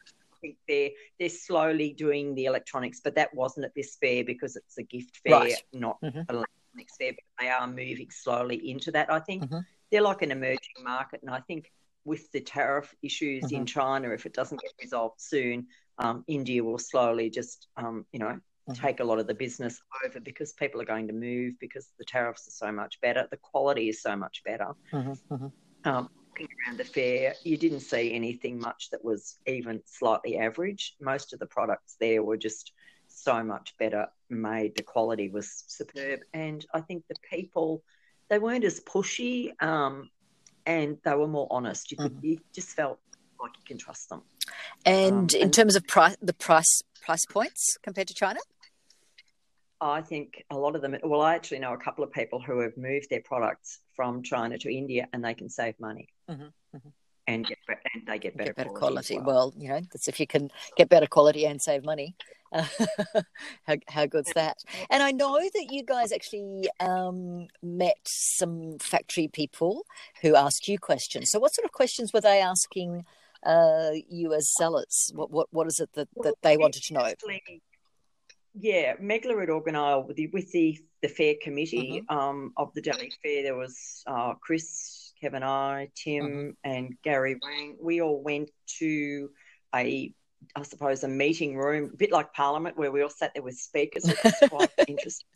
they're 0.66 0.90
they're 1.18 1.28
slowly 1.28 1.92
doing 1.92 2.34
the 2.34 2.46
electronics, 2.46 3.00
but 3.02 3.14
that 3.16 3.34
wasn't 3.34 3.66
at 3.66 3.74
this 3.74 3.96
fair 4.00 4.24
because 4.24 4.56
it's 4.56 4.78
a 4.78 4.82
gift 4.82 5.20
fair, 5.26 5.40
right. 5.40 5.54
not 5.72 6.00
mm-hmm. 6.00 6.20
electronics 6.20 6.96
fair. 6.98 7.12
But 7.12 7.24
they 7.44 7.50
are 7.50 7.66
moving 7.66 8.08
slowly 8.10 8.70
into 8.70 8.92
that. 8.92 9.12
I 9.12 9.20
think 9.20 9.44
mm-hmm. 9.44 9.58
they're 9.90 10.00
like 10.00 10.22
an 10.22 10.30
emerging 10.30 10.84
market, 10.84 11.20
and 11.22 11.30
I 11.30 11.40
think 11.40 11.70
with 12.08 12.30
the 12.32 12.40
tariff 12.40 12.94
issues 13.02 13.44
mm-hmm. 13.44 13.56
in 13.56 13.66
China, 13.66 14.10
if 14.10 14.26
it 14.26 14.34
doesn't 14.34 14.60
get 14.60 14.72
resolved 14.82 15.20
soon, 15.20 15.66
um, 15.98 16.24
India 16.26 16.64
will 16.64 16.78
slowly 16.78 17.30
just, 17.30 17.68
um, 17.76 18.06
you 18.12 18.18
know, 18.18 18.26
mm-hmm. 18.68 18.72
take 18.72 19.00
a 19.00 19.04
lot 19.04 19.18
of 19.18 19.26
the 19.26 19.34
business 19.34 19.80
over 20.04 20.18
because 20.20 20.52
people 20.52 20.80
are 20.80 20.86
going 20.86 21.06
to 21.08 21.12
move 21.12 21.54
because 21.60 21.88
the 21.98 22.04
tariffs 22.04 22.48
are 22.48 22.66
so 22.66 22.72
much 22.72 23.00
better. 23.00 23.28
The 23.30 23.36
quality 23.36 23.88
is 23.88 24.02
so 24.02 24.16
much 24.16 24.42
better. 24.44 24.68
Mm-hmm. 24.92 25.34
mm-hmm. 25.34 25.48
Um, 25.84 26.10
around 26.66 26.78
the 26.78 26.84
fair, 26.84 27.34
you 27.44 27.56
didn't 27.56 27.80
see 27.80 28.12
anything 28.12 28.58
much 28.58 28.90
that 28.90 29.04
was 29.04 29.38
even 29.46 29.80
slightly 29.86 30.38
average. 30.38 30.96
Most 31.00 31.32
of 31.32 31.38
the 31.38 31.46
products 31.46 31.96
there 32.00 32.22
were 32.22 32.36
just 32.36 32.72
so 33.08 33.42
much 33.42 33.74
better 33.78 34.06
made. 34.30 34.76
The 34.76 34.82
quality 34.82 35.28
was 35.28 35.64
superb. 35.66 36.20
And 36.32 36.64
I 36.72 36.80
think 36.80 37.04
the 37.08 37.16
people, 37.28 37.82
they 38.28 38.38
weren't 38.38 38.64
as 38.64 38.80
pushy. 38.80 39.50
Um, 39.62 40.10
and 40.68 40.98
they 41.02 41.14
were 41.14 41.26
more 41.26 41.48
honest. 41.50 41.90
You, 41.90 41.96
could, 41.96 42.12
mm-hmm. 42.12 42.26
you 42.26 42.40
just 42.54 42.68
felt 42.68 43.00
like 43.40 43.52
you 43.56 43.64
can 43.66 43.78
trust 43.78 44.10
them. 44.10 44.22
And 44.84 45.34
um, 45.34 45.40
in 45.40 45.42
and 45.44 45.54
terms 45.54 45.74
of 45.74 45.86
price, 45.88 46.16
the 46.22 46.34
price 46.34 46.82
price 47.02 47.24
points 47.26 47.78
compared 47.82 48.06
to 48.08 48.14
China, 48.14 48.38
I 49.80 50.02
think 50.02 50.44
a 50.50 50.56
lot 50.56 50.76
of 50.76 50.82
them. 50.82 50.96
Well, 51.02 51.22
I 51.22 51.34
actually 51.34 51.60
know 51.60 51.72
a 51.72 51.78
couple 51.78 52.04
of 52.04 52.12
people 52.12 52.40
who 52.40 52.60
have 52.60 52.76
moved 52.76 53.08
their 53.10 53.22
products 53.22 53.80
from 53.96 54.22
China 54.22 54.58
to 54.58 54.72
India, 54.72 55.08
and 55.12 55.24
they 55.24 55.34
can 55.34 55.48
save 55.48 55.74
money. 55.80 56.08
Mm-hmm. 56.30 56.76
Mm-hmm 56.76 56.88
and 57.28 57.46
get 57.46 57.58
and 57.94 58.06
they 58.06 58.18
get 58.18 58.36
better, 58.36 58.48
get 58.48 58.56
better 58.56 58.70
quality. 58.70 59.14
quality. 59.14 59.18
Well. 59.18 59.52
well. 59.52 59.54
you 59.56 59.68
know, 59.68 59.80
that's 59.92 60.08
if 60.08 60.18
you 60.18 60.26
can 60.26 60.50
get 60.76 60.88
better 60.88 61.06
quality 61.06 61.46
and 61.46 61.60
save 61.60 61.84
money. 61.84 62.16
Uh, 62.52 62.64
how, 63.66 63.76
how 63.88 64.06
good's 64.06 64.32
that? 64.34 64.58
And 64.90 65.02
I 65.02 65.12
know 65.12 65.38
that 65.38 65.66
you 65.70 65.84
guys 65.84 66.12
actually 66.12 66.68
um, 66.80 67.48
met 67.62 67.98
some 68.04 68.78
factory 68.78 69.28
people 69.28 69.84
who 70.22 70.34
asked 70.34 70.68
you 70.68 70.78
questions. 70.78 71.30
So, 71.30 71.38
what 71.38 71.54
sort 71.54 71.64
of 71.64 71.72
questions 71.72 72.12
were 72.12 72.20
they 72.20 72.40
asking 72.40 73.04
uh, 73.44 73.90
you 74.08 74.34
as 74.34 74.52
sellers? 74.56 75.12
What 75.14 75.30
what 75.30 75.48
what 75.50 75.66
is 75.66 75.80
it 75.80 75.90
that, 75.94 76.08
that 76.22 76.34
they 76.42 76.56
wanted 76.56 76.82
to 76.84 76.94
know? 76.94 77.12
Yeah, 78.60 78.96
Megla 78.96 79.38
had 79.38 79.50
organised 79.50 80.08
with 80.08 80.16
the, 80.16 80.26
with 80.28 80.50
the 80.52 80.78
the 81.02 81.08
fair 81.08 81.34
committee 81.40 82.02
mm-hmm. 82.02 82.18
um, 82.18 82.52
of 82.56 82.72
the 82.74 82.82
Delhi 82.82 83.12
Fair. 83.22 83.42
There 83.42 83.56
was 83.56 84.02
uh, 84.06 84.34
Chris 84.40 85.08
Kevin 85.20 85.42
I, 85.42 85.88
Tim, 85.94 86.24
mm-hmm. 86.24 86.50
and 86.64 86.96
Gary 87.02 87.36
Wang, 87.40 87.76
we 87.80 88.00
all 88.00 88.22
went 88.22 88.50
to 88.78 89.30
a, 89.74 90.12
I 90.54 90.62
suppose, 90.62 91.04
a 91.04 91.08
meeting 91.08 91.56
room, 91.56 91.90
a 91.92 91.96
bit 91.96 92.12
like 92.12 92.32
Parliament, 92.32 92.76
where 92.76 92.90
we 92.90 93.02
all 93.02 93.10
sat 93.10 93.32
there 93.34 93.42
with 93.42 93.56
speakers. 93.56 94.08
It 94.08 94.18
was 94.22 94.34
quite 94.50 94.70
interesting. 94.86 95.26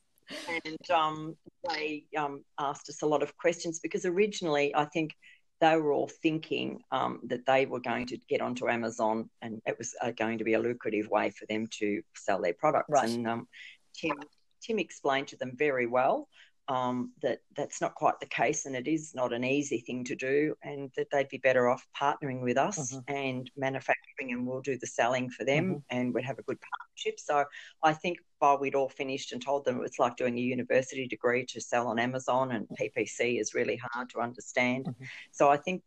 And 0.48 0.90
um, 0.90 1.36
they 1.68 2.04
um, 2.16 2.44
asked 2.58 2.88
us 2.88 3.02
a 3.02 3.06
lot 3.06 3.22
of 3.22 3.36
questions 3.36 3.80
because 3.80 4.04
originally 4.04 4.74
I 4.74 4.86
think 4.86 5.14
they 5.60 5.76
were 5.76 5.92
all 5.92 6.08
thinking 6.08 6.80
um, 6.90 7.20
that 7.24 7.46
they 7.46 7.66
were 7.66 7.80
going 7.80 8.06
to 8.06 8.16
get 8.28 8.40
onto 8.40 8.68
Amazon 8.68 9.30
and 9.42 9.60
it 9.66 9.76
was 9.78 9.94
uh, 10.02 10.10
going 10.10 10.38
to 10.38 10.44
be 10.44 10.54
a 10.54 10.58
lucrative 10.58 11.08
way 11.08 11.30
for 11.30 11.46
them 11.46 11.68
to 11.78 12.02
sell 12.16 12.40
their 12.40 12.54
products. 12.54 12.88
Right. 12.88 13.08
And 13.08 13.28
um, 13.28 13.48
Tim, 13.94 14.16
Tim 14.60 14.78
explained 14.78 15.28
to 15.28 15.36
them 15.36 15.52
very 15.56 15.86
well 15.86 16.28
um, 16.72 17.12
that 17.20 17.40
that's 17.54 17.82
not 17.82 17.94
quite 17.94 18.18
the 18.18 18.26
case, 18.26 18.64
and 18.64 18.74
it 18.74 18.88
is 18.88 19.14
not 19.14 19.34
an 19.34 19.44
easy 19.44 19.80
thing 19.80 20.04
to 20.04 20.16
do, 20.16 20.54
and 20.62 20.90
that 20.96 21.08
they'd 21.12 21.28
be 21.28 21.36
better 21.36 21.68
off 21.68 21.86
partnering 22.00 22.40
with 22.40 22.56
us 22.56 22.94
mm-hmm. 22.94 23.14
and 23.14 23.50
manufacturing, 23.58 24.32
and 24.32 24.46
we'll 24.46 24.62
do 24.62 24.78
the 24.78 24.86
selling 24.86 25.28
for 25.28 25.44
them, 25.44 25.66
mm-hmm. 25.66 25.78
and 25.90 26.14
we'd 26.14 26.24
have 26.24 26.38
a 26.38 26.42
good 26.42 26.56
partnership. 26.58 27.20
So 27.20 27.44
I 27.82 27.92
think 27.92 28.18
by 28.40 28.54
we'd 28.54 28.74
all 28.74 28.88
finished 28.88 29.32
and 29.32 29.44
told 29.44 29.66
them 29.66 29.82
it's 29.84 29.98
like 29.98 30.16
doing 30.16 30.38
a 30.38 30.40
university 30.40 31.06
degree 31.06 31.44
to 31.44 31.60
sell 31.60 31.88
on 31.88 31.98
Amazon, 31.98 32.52
and 32.52 32.66
PPC 32.80 33.38
is 33.38 33.52
really 33.52 33.78
hard 33.92 34.08
to 34.10 34.20
understand. 34.20 34.86
Mm-hmm. 34.86 35.04
So 35.30 35.50
I 35.50 35.58
think 35.58 35.82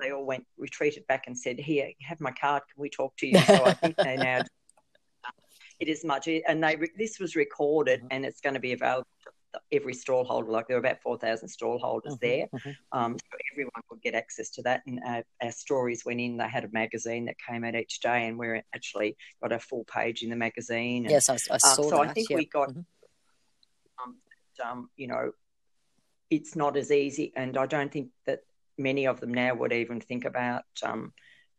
they 0.00 0.10
all 0.10 0.24
went 0.24 0.46
retreated 0.56 1.06
back 1.06 1.24
and 1.26 1.36
said, 1.36 1.60
"Here, 1.60 1.90
have 2.00 2.20
my 2.20 2.32
card. 2.32 2.62
Can 2.72 2.80
we 2.80 2.88
talk 2.88 3.14
to 3.18 3.26
you?" 3.26 3.38
So 3.40 3.62
I 3.66 3.74
think 3.74 3.96
they 3.96 4.16
now. 4.16 4.40
It 5.80 5.88
is 5.88 6.04
much, 6.04 6.28
and 6.28 6.64
they 6.64 6.78
this 6.96 7.18
was 7.18 7.36
recorded, 7.36 8.00
mm-hmm. 8.00 8.08
and 8.10 8.24
it's 8.24 8.40
going 8.40 8.54
to 8.54 8.60
be 8.60 8.72
available 8.72 9.06
every 9.72 9.94
stall 9.94 10.24
holder, 10.24 10.50
like 10.50 10.68
there 10.68 10.76
were 10.76 10.86
about 10.86 11.00
4,000 11.02 11.48
stall 11.48 11.78
holders 11.78 12.14
mm-hmm, 12.14 12.26
there. 12.26 12.46
Mm-hmm. 12.54 12.70
Um, 12.92 13.16
so 13.18 13.38
everyone 13.52 13.82
could 13.88 14.02
get 14.02 14.14
access 14.14 14.50
to 14.50 14.62
that. 14.62 14.82
And 14.86 15.00
uh, 15.06 15.22
our 15.42 15.52
stories 15.52 16.04
went 16.04 16.20
in. 16.20 16.36
They 16.36 16.48
had 16.48 16.64
a 16.64 16.70
magazine 16.72 17.26
that 17.26 17.36
came 17.38 17.64
out 17.64 17.74
each 17.74 18.00
day, 18.00 18.26
and 18.26 18.38
we 18.38 18.62
actually 18.74 19.16
got 19.42 19.52
a 19.52 19.58
full 19.58 19.84
page 19.84 20.22
in 20.22 20.30
the 20.30 20.36
magazine. 20.36 21.04
And, 21.04 21.10
yes, 21.10 21.28
I, 21.28 21.34
I 21.50 21.58
saw 21.58 21.82
um, 21.82 21.88
so 21.88 21.90
that. 21.90 22.00
I 22.00 22.12
think 22.12 22.30
yeah. 22.30 22.36
we 22.36 22.46
got, 22.46 22.70
mm-hmm. 22.70 22.80
um, 24.04 24.16
um, 24.64 24.90
you 24.96 25.06
know, 25.06 25.32
it's 26.30 26.54
not 26.54 26.76
as 26.76 26.90
easy. 26.90 27.32
And 27.36 27.56
I 27.56 27.66
don't 27.66 27.92
think 27.92 28.10
that 28.26 28.40
many 28.78 29.06
of 29.06 29.20
them 29.20 29.34
now 29.34 29.54
would 29.54 29.72
even 29.72 30.00
think 30.00 30.24
about 30.24 30.64
um, 30.82 31.12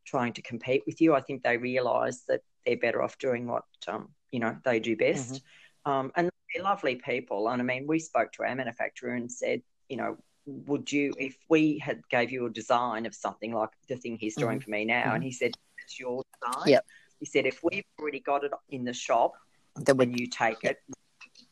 trying 0.05 0.33
to 0.33 0.41
compete 0.41 0.83
with 0.85 1.01
you. 1.01 1.13
I 1.13 1.21
think 1.21 1.43
they 1.43 1.57
realise 1.57 2.23
that 2.27 2.41
they're 2.65 2.77
better 2.77 3.01
off 3.01 3.17
doing 3.17 3.47
what, 3.47 3.65
um, 3.87 4.09
you 4.31 4.39
know, 4.39 4.57
they 4.63 4.79
do 4.79 4.95
best. 4.95 5.35
Mm-hmm. 5.35 5.91
Um, 5.91 6.11
and 6.15 6.30
they're 6.53 6.63
lovely 6.63 6.95
people. 6.95 7.49
And 7.49 7.61
I 7.61 7.65
mean, 7.65 7.87
we 7.87 7.99
spoke 7.99 8.31
to 8.33 8.43
our 8.43 8.55
manufacturer 8.55 9.13
and 9.13 9.31
said, 9.31 9.61
you 9.89 9.97
know, 9.97 10.17
would 10.45 10.91
you, 10.91 11.13
if 11.17 11.37
we 11.49 11.77
had 11.77 12.01
gave 12.09 12.31
you 12.31 12.45
a 12.45 12.49
design 12.49 13.05
of 13.05 13.13
something 13.13 13.53
like 13.53 13.69
the 13.87 13.95
thing 13.95 14.17
he's 14.17 14.35
doing 14.35 14.57
mm-hmm. 14.57 14.63
for 14.63 14.69
me 14.71 14.85
now, 14.85 15.03
mm-hmm. 15.03 15.15
and 15.15 15.23
he 15.23 15.31
said, 15.31 15.51
it's 15.83 15.99
your 15.99 16.23
design. 16.41 16.67
Yep. 16.67 16.85
He 17.19 17.25
said, 17.25 17.45
if 17.45 17.59
we've 17.63 17.83
already 17.99 18.19
got 18.19 18.43
it 18.43 18.51
in 18.69 18.83
the 18.83 18.93
shop, 18.93 19.33
then 19.75 19.97
when 19.97 20.11
you 20.11 20.27
take 20.27 20.63
yep. 20.63 20.77
it, 20.87 20.95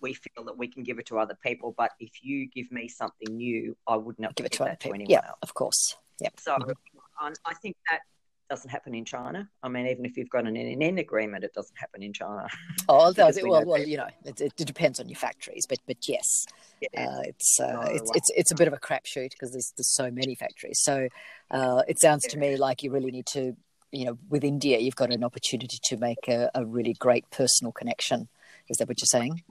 we 0.01 0.13
feel 0.13 0.45
that 0.45 0.57
we 0.57 0.67
can 0.67 0.83
give 0.83 0.97
it 0.97 1.05
to 1.07 1.19
other 1.19 1.37
people. 1.43 1.73
But 1.77 1.91
if 1.99 2.23
you 2.23 2.47
give 2.47 2.71
me 2.71 2.87
something 2.87 3.35
new, 3.35 3.77
I 3.87 3.95
would 3.95 4.17
not 4.19 4.35
give 4.35 4.45
it 4.45 4.53
to, 4.53 4.75
to 4.79 4.89
anyone 4.89 5.09
yeah, 5.09 5.27
else. 5.27 5.37
Of 5.41 5.53
course. 5.53 5.95
Yep. 6.21 6.39
So 6.39 6.55
mm-hmm. 6.55 7.33
I 7.45 7.53
think 7.55 7.75
that 7.91 8.01
doesn't 8.49 8.69
happen 8.69 8.95
in 8.95 9.05
China. 9.05 9.47
I 9.63 9.69
mean, 9.69 9.87
even 9.87 10.05
if 10.05 10.17
you've 10.17 10.29
got 10.29 10.45
an 10.45 10.55
NN 10.55 10.99
agreement, 10.99 11.43
it 11.43 11.53
doesn't 11.53 11.77
happen 11.77 12.01
in 12.01 12.11
China. 12.11 12.47
Oh, 12.89 13.13
does 13.13 13.37
it? 13.37 13.47
Well, 13.47 13.63
well, 13.65 13.81
you 13.81 13.97
know, 13.97 14.07
it, 14.25 14.41
it, 14.41 14.55
depends 14.55 14.99
on 14.99 15.07
your 15.07 15.17
factories, 15.17 15.65
but 15.67 15.77
but 15.87 15.97
yes, 16.07 16.45
yeah. 16.81 17.07
uh, 17.07 17.21
it's, 17.23 17.59
uh, 17.59 17.71
no, 17.71 17.81
it's 17.81 18.11
it's 18.15 18.29
it's 18.35 18.51
a 18.51 18.55
bit 18.55 18.67
of 18.67 18.73
a 18.73 18.77
crapshoot 18.77 19.31
because 19.31 19.51
there's 19.51 19.71
there's 19.77 19.93
so 19.93 20.11
many 20.11 20.35
factories. 20.35 20.79
So 20.81 21.07
uh, 21.51 21.83
it 21.87 22.01
sounds 22.01 22.25
to 22.27 22.37
me 22.37 22.57
like 22.57 22.83
you 22.83 22.91
really 22.91 23.11
need 23.11 23.27
to, 23.27 23.55
you 23.91 24.05
know, 24.05 24.17
with 24.29 24.43
India, 24.43 24.79
you've 24.79 24.95
got 24.95 25.13
an 25.13 25.23
opportunity 25.23 25.77
to 25.83 25.97
make 25.97 26.27
a, 26.27 26.49
a 26.55 26.65
really 26.65 26.93
great 26.93 27.29
personal 27.31 27.71
connection. 27.71 28.27
Is 28.67 28.77
that 28.77 28.87
what 28.87 28.99
you're 28.99 29.05
saying? 29.05 29.43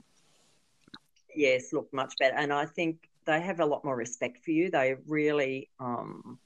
Yes, 1.35 1.71
look 1.73 1.91
much 1.93 2.13
better, 2.19 2.35
and 2.35 2.51
I 2.51 2.65
think 2.65 3.09
they 3.25 3.39
have 3.41 3.59
a 3.59 3.65
lot 3.65 3.85
more 3.85 3.95
respect 3.95 4.43
for 4.43 4.51
you. 4.51 4.69
They 4.69 4.95
really. 5.07 5.69
Um, 5.79 6.39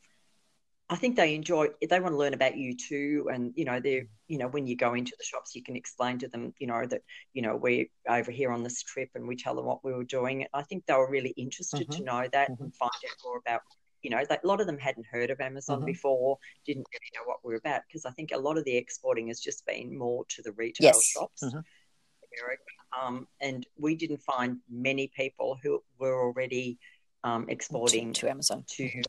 I 0.93 0.95
think 0.95 1.15
they 1.15 1.33
enjoy 1.33 1.69
they 1.89 1.99
want 1.99 2.13
to 2.13 2.17
learn 2.17 2.35
about 2.35 2.55
you 2.55 2.77
too 2.77 3.27
and 3.33 3.51
you 3.55 3.65
know 3.65 3.79
they 3.79 4.05
you 4.27 4.37
know 4.37 4.47
when 4.47 4.67
you 4.67 4.75
go 4.77 4.93
into 4.93 5.15
the 5.17 5.23
shops 5.25 5.55
you 5.55 5.63
can 5.63 5.75
explain 5.75 6.19
to 6.19 6.27
them 6.27 6.53
you 6.59 6.67
know 6.67 6.85
that 6.85 7.01
you 7.33 7.41
know 7.41 7.55
we're 7.55 7.87
over 8.07 8.29
here 8.29 8.51
on 8.51 8.61
this 8.61 8.83
trip 8.83 9.09
and 9.15 9.27
we 9.27 9.35
tell 9.35 9.55
them 9.55 9.65
what 9.65 9.83
we 9.83 9.91
were 9.91 10.03
doing 10.03 10.41
and 10.41 10.49
I 10.53 10.61
think 10.61 10.85
they 10.85 10.93
were 10.93 11.09
really 11.09 11.31
interested 11.31 11.89
mm-hmm. 11.89 11.99
to 11.99 12.05
know 12.05 12.29
that 12.31 12.51
mm-hmm. 12.51 12.65
and 12.65 12.75
find 12.75 12.91
out 12.91 13.25
more 13.25 13.39
about 13.39 13.61
you 14.03 14.11
know 14.11 14.19
a 14.19 14.47
lot 14.47 14.61
of 14.61 14.67
them 14.67 14.77
hadn't 14.77 15.07
heard 15.07 15.31
of 15.31 15.41
Amazon 15.41 15.77
mm-hmm. 15.77 15.87
before 15.87 16.37
didn't 16.63 16.85
really 16.93 17.11
know 17.15 17.25
what 17.25 17.39
we 17.43 17.55
are 17.55 17.57
about 17.57 17.81
because 17.87 18.05
I 18.05 18.11
think 18.11 18.29
a 18.31 18.37
lot 18.37 18.59
of 18.59 18.63
the 18.65 18.77
exporting 18.77 19.29
has 19.29 19.39
just 19.39 19.65
been 19.65 19.97
more 19.97 20.25
to 20.29 20.43
the 20.43 20.51
retail 20.51 20.85
yes. 20.85 21.03
shops 21.07 21.43
mm-hmm. 21.43 23.03
um, 23.03 23.27
and 23.41 23.65
we 23.79 23.95
didn't 23.95 24.21
find 24.21 24.59
many 24.69 25.11
people 25.17 25.57
who 25.63 25.81
were 25.97 26.21
already 26.23 26.77
um, 27.23 27.49
exporting 27.49 28.13
to, 28.13 28.21
to 28.21 28.29
Amazon 28.29 28.63
to 28.67 28.83
mm-hmm. 28.83 29.01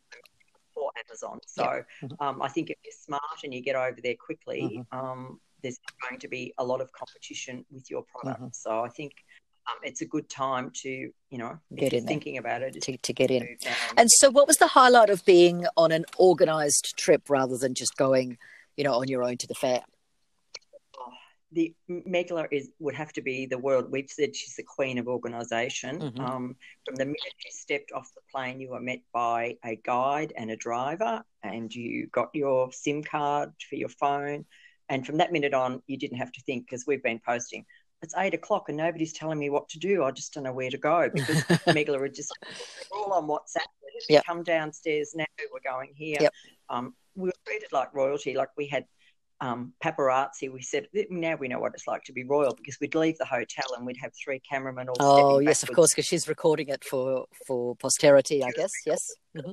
Amazon. 1.22 1.40
So 1.46 1.64
mm-hmm. 1.64 2.06
um, 2.20 2.42
I 2.42 2.48
think 2.48 2.70
if 2.70 2.76
you're 2.84 2.92
smart 2.92 3.42
and 3.42 3.52
you 3.52 3.62
get 3.62 3.76
over 3.76 3.96
there 4.02 4.16
quickly, 4.16 4.84
mm-hmm. 4.92 4.98
um, 4.98 5.40
there's 5.62 5.78
going 6.08 6.20
to 6.20 6.28
be 6.28 6.52
a 6.58 6.64
lot 6.64 6.80
of 6.80 6.92
competition 6.92 7.64
with 7.70 7.90
your 7.90 8.04
product. 8.04 8.40
Mm-hmm. 8.40 8.52
So 8.52 8.80
I 8.80 8.88
think 8.88 9.12
um, 9.66 9.78
it's 9.82 10.02
a 10.02 10.06
good 10.06 10.28
time 10.28 10.70
to, 10.82 10.88
you 10.88 11.38
know, 11.38 11.58
get 11.74 11.92
in 11.92 12.06
thinking 12.06 12.38
about 12.38 12.62
it 12.62 12.80
to, 12.82 12.96
to 12.98 13.12
get 13.12 13.30
in. 13.30 13.56
And 13.96 14.10
so, 14.10 14.30
what 14.30 14.46
was 14.46 14.58
the 14.58 14.66
highlight 14.66 15.08
of 15.08 15.24
being 15.24 15.64
on 15.76 15.90
an 15.90 16.04
organised 16.18 16.96
trip 16.98 17.30
rather 17.30 17.56
than 17.56 17.74
just 17.74 17.96
going, 17.96 18.36
you 18.76 18.84
know, 18.84 18.92
on 18.94 19.08
your 19.08 19.22
own 19.22 19.38
to 19.38 19.46
the 19.46 19.54
fair? 19.54 19.80
The 21.54 21.74
Megla 21.88 22.48
is 22.50 22.70
would 22.80 22.94
have 22.94 23.12
to 23.14 23.22
be 23.22 23.46
the 23.46 23.58
world. 23.58 23.90
We've 23.90 24.10
said 24.10 24.34
she's 24.34 24.56
the 24.56 24.62
queen 24.62 24.98
of 24.98 25.08
organisation. 25.08 26.00
Mm-hmm. 26.00 26.20
Um, 26.20 26.56
from 26.84 26.96
the 26.96 27.04
minute 27.04 27.20
you 27.44 27.50
stepped 27.50 27.92
off 27.92 28.10
the 28.14 28.20
plane, 28.32 28.60
you 28.60 28.70
were 28.70 28.80
met 28.80 29.00
by 29.12 29.56
a 29.64 29.76
guide 29.76 30.32
and 30.36 30.50
a 30.50 30.56
driver, 30.56 31.22
and 31.42 31.74
you 31.74 32.08
got 32.08 32.30
your 32.34 32.72
SIM 32.72 33.02
card 33.02 33.52
for 33.68 33.76
your 33.76 33.88
phone. 33.88 34.44
And 34.88 35.06
from 35.06 35.18
that 35.18 35.32
minute 35.32 35.54
on, 35.54 35.82
you 35.86 35.96
didn't 35.96 36.18
have 36.18 36.32
to 36.32 36.42
think 36.42 36.66
because 36.66 36.84
we've 36.86 37.02
been 37.02 37.20
posting. 37.26 37.64
It's 38.02 38.14
eight 38.18 38.34
o'clock 38.34 38.68
and 38.68 38.76
nobody's 38.76 39.14
telling 39.14 39.38
me 39.38 39.48
what 39.48 39.68
to 39.70 39.78
do. 39.78 40.04
I 40.04 40.10
just 40.10 40.34
don't 40.34 40.44
know 40.44 40.52
where 40.52 40.68
to 40.68 40.76
go 40.76 41.08
because 41.14 41.42
Megla 41.68 42.00
are 42.00 42.08
just 42.08 42.36
all 42.92 43.12
on 43.14 43.26
WhatsApp. 43.26 43.64
Yep. 44.08 44.24
Come 44.26 44.42
downstairs 44.42 45.12
now. 45.14 45.24
We're 45.50 45.70
going 45.70 45.92
here. 45.94 46.18
Yep. 46.20 46.32
Um, 46.68 46.94
we 47.14 47.28
were 47.28 47.34
treated 47.46 47.72
like 47.72 47.94
royalty. 47.94 48.34
Like 48.34 48.50
we 48.56 48.66
had 48.66 48.84
um, 49.44 49.74
paparazzi, 49.84 50.50
we 50.50 50.62
said 50.62 50.88
now 51.10 51.36
we 51.36 51.48
know 51.48 51.58
what 51.58 51.72
it's 51.74 51.86
like 51.86 52.02
to 52.04 52.12
be 52.12 52.24
royal 52.24 52.54
because 52.54 52.78
we'd 52.80 52.94
leave 52.94 53.18
the 53.18 53.26
hotel 53.26 53.66
and 53.76 53.84
we'd 53.84 53.98
have 53.98 54.12
three 54.22 54.40
cameramen 54.40 54.88
all. 54.88 54.96
Oh 55.00 55.38
yes, 55.38 55.62
of 55.62 55.70
course, 55.72 55.90
because 55.92 56.06
she's 56.06 56.26
recording 56.26 56.68
it 56.68 56.82
for 56.82 57.26
for 57.46 57.76
posterity, 57.76 58.42
I 58.42 58.50
guess. 58.52 58.72
Yes. 58.86 59.12
Mm-hmm. 59.36 59.52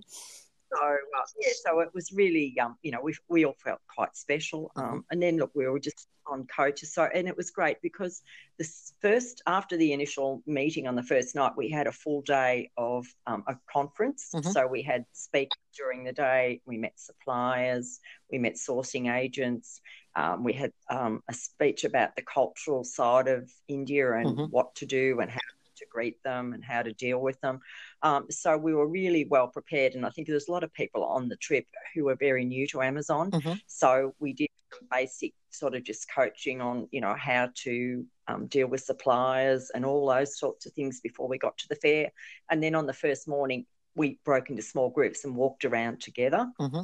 So 0.73 0.81
uh, 0.81 0.95
yeah, 1.39 1.51
so 1.65 1.79
it 1.81 1.89
was 1.93 2.11
really, 2.11 2.55
um, 2.59 2.77
you 2.81 2.91
know, 2.91 3.01
we 3.01 3.15
we 3.27 3.45
all 3.45 3.55
felt 3.63 3.79
quite 3.93 4.15
special. 4.15 4.71
Um, 4.75 4.85
mm-hmm. 4.85 4.99
and 5.11 5.21
then 5.21 5.37
look, 5.37 5.51
we 5.53 5.67
were 5.67 5.79
just 5.79 6.07
on 6.27 6.45
coaches, 6.47 6.93
so 6.93 7.09
and 7.13 7.27
it 7.27 7.35
was 7.35 7.51
great 7.51 7.77
because 7.81 8.21
the 8.57 8.67
first 9.01 9.41
after 9.47 9.75
the 9.75 9.91
initial 9.91 10.41
meeting 10.45 10.87
on 10.87 10.95
the 10.95 11.03
first 11.03 11.35
night, 11.35 11.53
we 11.57 11.69
had 11.69 11.87
a 11.87 11.91
full 11.91 12.21
day 12.21 12.71
of 12.77 13.05
um, 13.27 13.43
a 13.47 13.55
conference. 13.71 14.31
Mm-hmm. 14.33 14.51
So 14.51 14.67
we 14.67 14.81
had 14.81 15.05
speakers 15.11 15.57
during 15.75 16.03
the 16.03 16.13
day. 16.13 16.61
We 16.65 16.77
met 16.77 16.93
suppliers, 16.97 17.99
we 18.31 18.37
met 18.37 18.55
sourcing 18.55 19.13
agents. 19.13 19.81
Um, 20.15 20.43
we 20.43 20.53
had 20.53 20.73
um, 20.89 21.21
a 21.29 21.33
speech 21.33 21.83
about 21.83 22.15
the 22.15 22.21
cultural 22.21 22.83
side 22.83 23.27
of 23.27 23.49
India 23.67 24.13
and 24.13 24.27
mm-hmm. 24.27 24.43
what 24.45 24.75
to 24.75 24.85
do 24.85 25.19
and 25.21 25.31
how 25.31 25.39
to 25.81 25.85
greet 25.89 26.21
them 26.23 26.53
and 26.53 26.63
how 26.63 26.81
to 26.81 26.93
deal 26.93 27.19
with 27.19 27.39
them. 27.41 27.59
Um, 28.03 28.25
so 28.29 28.57
we 28.57 28.73
were 28.73 28.87
really 28.87 29.25
well 29.25 29.47
prepared, 29.47 29.93
and 29.93 30.05
I 30.05 30.09
think 30.09 30.27
there's 30.27 30.47
a 30.47 30.51
lot 30.51 30.63
of 30.63 30.73
people 30.73 31.03
on 31.03 31.29
the 31.29 31.35
trip 31.35 31.65
who 31.93 32.05
were 32.05 32.15
very 32.15 32.45
new 32.45 32.67
to 32.67 32.81
Amazon. 32.81 33.31
Mm-hmm. 33.31 33.53
So 33.67 34.15
we 34.19 34.33
did 34.33 34.49
basic 34.89 35.33
sort 35.49 35.75
of 35.75 35.83
just 35.83 36.09
coaching 36.13 36.61
on, 36.61 36.87
you 36.91 37.01
know, 37.01 37.13
how 37.13 37.49
to 37.55 38.05
um, 38.27 38.47
deal 38.47 38.67
with 38.67 38.81
suppliers 38.81 39.71
and 39.73 39.85
all 39.85 40.07
those 40.07 40.37
sorts 40.37 40.65
of 40.65 40.73
things 40.73 41.01
before 41.01 41.27
we 41.27 41.37
got 41.37 41.57
to 41.57 41.67
the 41.67 41.75
fair. 41.75 42.11
And 42.49 42.63
then 42.63 42.75
on 42.75 42.85
the 42.85 42.93
first 42.93 43.27
morning, 43.27 43.65
we 43.95 44.19
broke 44.23 44.49
into 44.49 44.61
small 44.61 44.89
groups 44.89 45.25
and 45.25 45.35
walked 45.35 45.65
around 45.65 46.01
together. 46.01 46.49
Mm-hmm. 46.59 46.83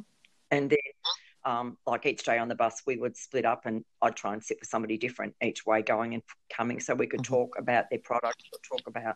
And 0.52 0.70
then 0.70 0.78
um, 1.48 1.78
like 1.88 2.06
each 2.06 2.26
day 2.26 2.38
on 2.38 2.50
the 2.50 2.56
bus, 2.56 2.82
we 2.86 2.98
would 2.98 3.16
split 3.16 3.46
up 3.46 3.66
and 3.66 3.86
I'd 4.02 4.18
try 4.18 4.34
and 4.34 4.44
sit 4.44 4.58
with 4.60 4.68
somebody 4.68 4.98
different 4.98 5.34
each 5.42 5.66
way 5.66 5.82
going 5.82 6.14
and 6.14 6.22
coming 6.54 6.82
so 6.82 6.94
we 6.94 7.08
could 7.08 7.22
mm-hmm. 7.22 7.34
talk 7.34 7.56
about 7.58 7.86
their 7.90 8.02
product 8.04 8.44
or 8.52 8.78
talk 8.78 8.86
about, 8.86 9.16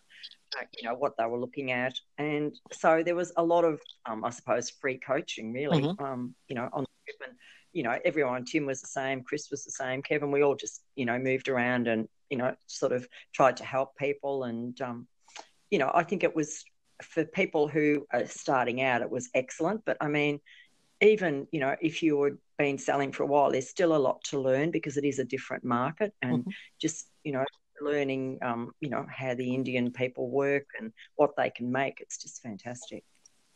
uh, 0.58 0.64
you 0.80 0.88
know, 0.88 0.96
what 0.96 1.18
they 1.18 1.26
were 1.26 1.38
looking 1.38 1.74
at. 1.74 1.94
And 2.18 2.58
so 2.72 3.04
there 3.04 3.16
was 3.16 3.34
a 3.36 3.44
lot 3.44 3.66
of, 3.66 3.82
um, 4.06 4.24
I 4.24 4.30
suppose, 4.30 4.70
free 4.70 4.98
coaching 4.98 5.52
really, 5.52 5.82
mm-hmm. 5.82 6.04
um, 6.04 6.34
you 6.48 6.56
know, 6.56 6.70
on 6.72 6.84
the 6.84 6.88
trip. 7.06 7.30
And, 7.30 7.38
you 7.74 7.84
know, 7.84 8.00
everyone, 8.06 8.46
Tim 8.46 8.66
was 8.66 8.80
the 8.80 8.88
same, 8.88 9.24
Chris 9.24 9.50
was 9.52 9.66
the 9.66 9.72
same, 9.72 10.02
Kevin, 10.02 10.32
we 10.32 10.42
all 10.42 10.56
just, 10.56 10.84
you 10.96 11.06
know, 11.06 11.20
moved 11.20 11.50
around 11.50 11.90
and, 11.90 12.08
you 12.30 12.38
know, 12.38 12.56
sort 12.68 12.94
of 12.94 13.06
tried 13.34 13.58
to 13.58 13.66
help 13.66 13.98
people. 13.98 14.46
And, 14.46 14.80
um, 14.80 15.06
you 15.70 15.80
know, 15.80 15.92
I 15.94 16.04
think 16.04 16.24
it 16.24 16.34
was 16.34 16.64
for 17.04 17.26
people 17.26 17.68
who 17.68 18.06
are 18.14 18.26
starting 18.28 18.82
out, 18.82 19.02
it 19.02 19.12
was 19.12 19.30
excellent. 19.34 19.82
But 19.86 19.98
I 20.00 20.08
mean, 20.08 20.40
even 21.02 21.48
you 21.52 21.60
know 21.60 21.76
if 21.82 22.04
you 22.04 22.22
had 22.24 22.38
been 22.58 22.78
selling 22.78 23.12
for 23.12 23.24
a 23.24 23.26
while 23.26 23.52
there's 23.52 23.70
still 23.70 23.96
a 23.96 23.98
lot 23.98 24.24
to 24.24 24.40
learn 24.40 24.72
because 24.72 24.98
it 24.98 25.04
is 25.04 25.20
a 25.20 25.24
different 25.24 25.64
market 25.64 26.14
and 26.22 26.40
mm-hmm. 26.40 26.50
just 26.80 27.08
you 27.24 27.32
know 27.32 27.46
learning 27.82 28.38
um, 28.44 28.72
you 28.80 28.90
know 28.90 29.06
how 29.10 29.34
the 29.34 29.56
indian 29.56 29.92
people 29.92 30.30
work 30.30 30.68
and 30.80 30.94
what 31.16 31.36
they 31.36 31.50
can 31.50 31.72
make 31.72 32.00
it's 32.00 32.18
just 32.18 32.42
fantastic 32.42 33.04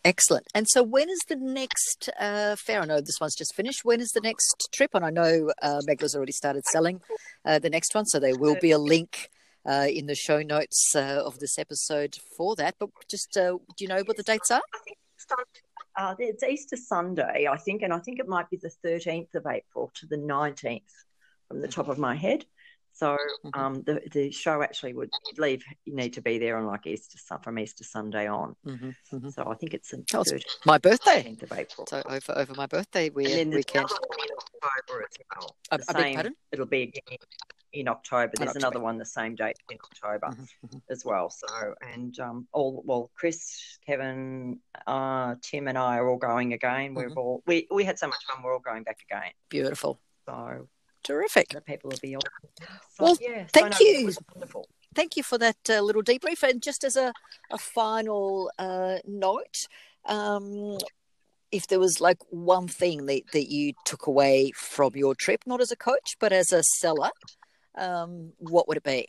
Excellent. 0.04 0.46
And 0.54 0.68
so, 0.70 0.84
when 0.84 1.10
is 1.10 1.22
the 1.28 1.36
next 1.36 2.12
uh, 2.20 2.56
fair? 2.56 2.82
I 2.82 2.86
know 2.86 3.02
this 3.02 3.20
one's 3.20 3.34
just 3.34 3.56
finished. 3.56 3.84
When 3.84 4.00
is 4.00 4.12
the 4.12 4.22
next 4.22 4.70
trip? 4.72 4.92
And 4.94 5.04
I 5.04 5.10
know 5.10 5.52
uh, 5.64 5.82
Megla's 5.90 6.16
already 6.16 6.32
started 6.32 6.64
selling 6.68 7.02
uh, 7.44 7.58
the 7.58 7.72
next 7.72 7.96
one, 7.96 8.06
so 8.06 8.20
there 8.20 8.38
will 8.38 8.56
be 8.62 8.70
a 8.70 8.78
link 8.78 9.32
uh, 9.66 9.88
in 9.90 10.06
the 10.06 10.14
show 10.14 10.44
notes 10.44 10.94
uh, 10.96 11.24
of 11.26 11.40
this 11.40 11.58
episode 11.58 12.18
for 12.38 12.56
that. 12.56 12.76
But 12.80 12.90
just, 13.10 13.36
uh, 13.36 13.58
do 13.76 13.84
you 13.84 13.88
know 13.88 14.04
what 14.06 14.16
the 14.18 14.22
dates 14.22 14.52
are? 14.52 14.62
Uh, 15.98 16.16
it's 16.20 16.44
Easter 16.44 16.76
Sunday, 16.76 17.48
I 17.50 17.58
think, 17.58 17.82
and 17.82 17.94
I 17.94 18.00
think 18.00 18.20
it 18.20 18.28
might 18.28 18.50
be 18.50 18.58
the 18.58 18.72
13th 18.86 19.34
of 19.36 19.46
April 19.46 19.92
to 19.96 20.08
the 20.08 20.18
19th 20.18 20.82
from 21.48 21.62
the 21.62 21.68
top 21.68 21.88
of 21.88 21.98
my 21.98 22.16
head. 22.16 22.46
So 22.96 23.18
mm-hmm. 23.46 23.60
um, 23.60 23.84
the 23.84 24.02
the 24.14 24.32
show 24.32 24.62
actually 24.62 24.94
would 24.94 25.10
leave. 25.38 25.64
You 25.84 25.96
need 25.96 26.14
to 26.14 26.22
be 26.22 26.38
there 26.38 26.58
on 26.58 26.66
like 26.66 26.88
Easter 26.88 27.18
from 27.44 27.60
Easter 27.60 27.84
Sunday 27.84 28.26
on. 28.26 28.56
Mm-hmm, 28.66 28.90
mm-hmm. 29.14 29.30
So 29.30 29.50
I 29.50 29.56
think 29.56 29.74
it's, 29.74 29.94
my 30.66 30.78
birthday. 30.78 31.36
of 31.42 31.52
April. 31.52 31.86
So 31.88 32.02
over 32.06 32.38
over 32.38 32.54
my 32.56 32.68
birthday 32.68 33.10
we 33.10 33.26
and 33.26 33.34
then 33.34 33.50
weekend. 33.50 33.90
in 33.90 34.28
October 34.64 35.04
as 35.04 35.18
well. 35.30 35.56
A, 35.72 35.80
a 35.90 36.02
same, 36.02 36.16
pardon? 36.16 36.36
It'll 36.54 36.66
be 36.66 36.84
again 36.84 37.18
in 37.76 37.88
October. 37.88 38.32
There's 38.38 38.50
October. 38.50 38.66
another 38.66 38.80
one 38.80 38.98
the 38.98 39.06
same 39.06 39.36
date 39.36 39.58
in 39.70 39.78
October 39.84 40.28
mm-hmm, 40.28 40.44
mm-hmm. 40.44 40.78
as 40.90 41.06
well. 41.06 41.30
So 41.30 41.76
and 41.82 42.18
um, 42.20 42.48
all 42.54 42.82
well, 42.86 43.12
Chris, 43.16 43.78
Kevin, 43.86 44.60
uh, 44.88 45.36
Tim, 45.42 45.68
and 45.68 45.78
I 45.78 45.98
are 45.98 46.10
all 46.10 46.18
going 46.18 46.54
again. 46.54 46.94
We've 46.96 47.08
mm-hmm. 47.08 47.18
all 47.18 47.44
we 47.46 47.68
we 47.70 47.84
had 47.84 48.00
so 48.00 48.08
much 48.08 48.24
fun. 48.26 48.44
We're 48.44 48.54
all 48.54 48.60
going 48.60 48.84
back 48.84 49.00
again. 49.10 49.32
Beautiful. 49.50 50.00
So 50.26 50.68
Terrific. 51.04 51.50
The 51.50 51.62
people 51.62 51.92
will 51.92 52.00
be 52.02 52.16
on. 52.16 52.22
So, 52.60 53.04
well, 53.04 53.18
yeah, 53.22 53.46
thank 53.54 53.80
you. 53.80 54.12
Thank 54.96 55.16
you 55.16 55.22
for 55.22 55.38
that 55.38 55.58
uh, 55.70 55.82
little 55.82 56.02
debrief. 56.02 56.42
And 56.42 56.64
just 56.64 56.84
as 56.84 56.96
a, 56.96 57.14
a 57.52 57.60
final 57.60 58.50
uh, 58.58 58.98
note, 59.06 59.68
um, 60.06 60.78
if 61.52 61.68
there 61.68 61.80
was 61.80 62.02
like 62.02 62.18
one 62.30 62.68
thing 62.68 63.06
that, 63.06 63.22
that 63.34 63.52
you 63.52 63.74
took 63.86 64.08
away 64.08 64.52
from 64.56 64.96
your 64.96 65.14
trip, 65.14 65.44
not 65.46 65.62
as 65.62 65.72
a 65.72 65.76
coach, 65.76 66.16
but 66.20 66.34
as 66.34 66.52
a 66.52 66.64
seller, 66.64 67.12
um, 67.78 68.34
what 68.38 68.68
would 68.68 68.78
it 68.78 68.84
be? 68.84 69.08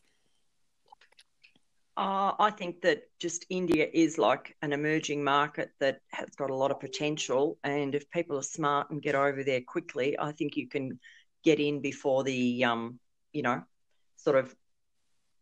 Uh, 1.97 2.33
I 2.39 2.51
think 2.51 2.83
that 2.83 3.05
just 3.19 3.47
India 3.49 3.89
is 3.91 4.19
like 4.19 4.55
an 4.61 4.75
emerging 4.75 5.25
market 5.25 5.71
that 5.81 6.01
has 6.13 6.29
got 6.37 6.51
a 6.51 6.55
lot 6.55 6.71
of 6.71 6.79
potential. 6.79 7.59
And 7.65 7.95
if 7.95 8.11
people 8.11 8.37
are 8.37 8.43
smart 8.43 8.91
and 8.91 9.01
get 9.01 9.15
over 9.15 9.43
there 9.43 9.63
quickly, 9.63 10.15
I 10.19 10.33
think 10.33 10.57
you 10.57 10.69
can 10.69 11.01
get 11.43 11.59
in 11.59 11.81
before 11.81 12.25
the 12.25 12.65
um, 12.65 12.99
you 13.33 13.43
know 13.43 13.63
sort 14.17 14.37
of 14.37 14.55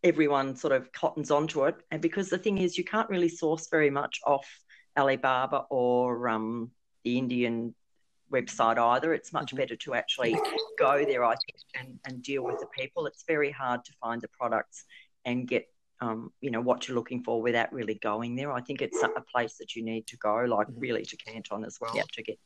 everyone 0.02 0.54
sort 0.56 0.74
of 0.74 0.92
cottons 0.92 1.30
onto 1.30 1.64
it 1.64 1.76
and 1.90 2.02
because 2.02 2.28
the 2.28 2.36
thing 2.36 2.58
is 2.58 2.76
you 2.76 2.84
can't 2.84 3.08
really 3.08 3.28
source 3.28 3.68
very 3.70 3.88
much 3.88 4.20
off 4.26 4.46
alibaba 4.98 5.64
or 5.70 6.28
um, 6.28 6.70
the 7.04 7.16
indian 7.16 7.74
website 8.32 8.78
either 8.78 9.12
it's 9.12 9.32
much 9.32 9.46
mm-hmm. 9.46 9.58
better 9.58 9.76
to 9.76 9.94
actually 9.94 10.36
go 10.78 11.04
there 11.04 11.24
i 11.24 11.34
think 11.34 11.58
and, 11.78 11.98
and 12.06 12.22
deal 12.22 12.42
with 12.42 12.58
the 12.58 12.66
people 12.66 13.06
it's 13.06 13.24
very 13.26 13.50
hard 13.50 13.84
to 13.84 13.92
find 14.00 14.20
the 14.20 14.28
products 14.28 14.84
and 15.24 15.46
get 15.46 15.66
um, 16.00 16.32
you 16.40 16.50
know 16.50 16.60
what 16.60 16.86
you're 16.86 16.96
looking 16.96 17.22
for 17.22 17.40
without 17.40 17.72
really 17.72 17.94
going 17.94 18.34
there 18.34 18.52
i 18.52 18.60
think 18.60 18.82
it's 18.82 19.02
a 19.02 19.20
place 19.32 19.56
that 19.58 19.76
you 19.76 19.82
need 19.82 20.06
to 20.08 20.16
go 20.16 20.34
like 20.46 20.66
mm-hmm. 20.66 20.80
really 20.80 21.04
to 21.04 21.16
canton 21.16 21.64
as 21.64 21.78
well 21.80 21.94
yep. 21.94 22.06
to 22.08 22.22
get 22.22 22.38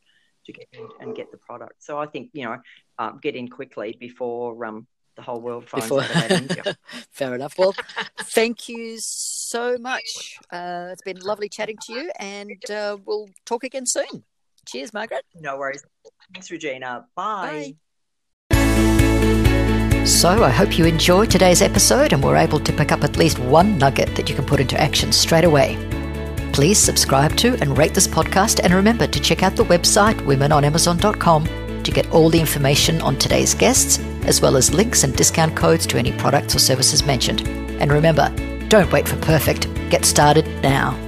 to 0.48 0.52
get 0.52 0.66
in 0.72 0.88
and 1.00 1.14
get 1.14 1.30
the 1.30 1.38
product. 1.38 1.82
So 1.82 1.98
I 1.98 2.06
think 2.06 2.30
you 2.32 2.44
know, 2.44 2.56
um, 2.98 3.20
get 3.22 3.36
in 3.36 3.48
quickly 3.48 3.96
before 3.98 4.64
um, 4.64 4.86
the 5.16 5.22
whole 5.22 5.40
world 5.40 5.68
finds 5.68 5.86
before... 5.86 6.02
out 6.02 6.76
Fair 7.12 7.34
enough. 7.34 7.54
Well, 7.56 7.74
thank 8.18 8.68
you 8.68 8.96
so 8.98 9.78
much. 9.78 10.38
Uh, 10.50 10.88
it's 10.90 11.02
been 11.02 11.18
lovely 11.18 11.48
chatting 11.48 11.76
to 11.86 11.92
you, 11.92 12.10
and 12.18 12.70
uh, 12.70 12.96
we'll 13.04 13.28
talk 13.46 13.62
again 13.64 13.86
soon. 13.86 14.24
Cheers, 14.68 14.92
Margaret. 14.92 15.24
No 15.34 15.56
worries. 15.56 15.82
Thanks, 16.34 16.50
Regina. 16.50 17.06
Bye. 17.16 17.74
Bye. 18.50 20.04
So, 20.04 20.44
I 20.44 20.50
hope 20.50 20.78
you 20.78 20.84
enjoyed 20.84 21.30
today's 21.30 21.62
episode 21.62 22.12
and 22.12 22.22
were 22.22 22.36
able 22.36 22.60
to 22.60 22.72
pick 22.72 22.92
up 22.92 23.02
at 23.02 23.16
least 23.16 23.38
one 23.38 23.78
nugget 23.78 24.14
that 24.14 24.28
you 24.28 24.34
can 24.34 24.44
put 24.44 24.60
into 24.60 24.78
action 24.78 25.10
straight 25.10 25.44
away. 25.44 25.76
Please 26.52 26.78
subscribe 26.78 27.34
to 27.36 27.54
and 27.60 27.78
rate 27.78 27.94
this 27.94 28.06
podcast, 28.06 28.60
and 28.62 28.74
remember 28.74 29.06
to 29.06 29.20
check 29.20 29.42
out 29.42 29.56
the 29.56 29.64
website 29.64 30.18
womenonamazon.com 30.20 31.82
to 31.82 31.90
get 31.90 32.10
all 32.10 32.28
the 32.28 32.40
information 32.40 33.00
on 33.00 33.16
today's 33.16 33.54
guests, 33.54 33.98
as 34.24 34.42
well 34.42 34.56
as 34.56 34.74
links 34.74 35.02
and 35.02 35.16
discount 35.16 35.56
codes 35.56 35.86
to 35.86 35.96
any 35.96 36.12
products 36.12 36.54
or 36.54 36.58
services 36.58 37.06
mentioned. 37.06 37.46
And 37.80 37.90
remember, 37.90 38.28
don't 38.68 38.92
wait 38.92 39.08
for 39.08 39.16
perfect. 39.16 39.66
Get 39.88 40.04
started 40.04 40.46
now. 40.62 41.07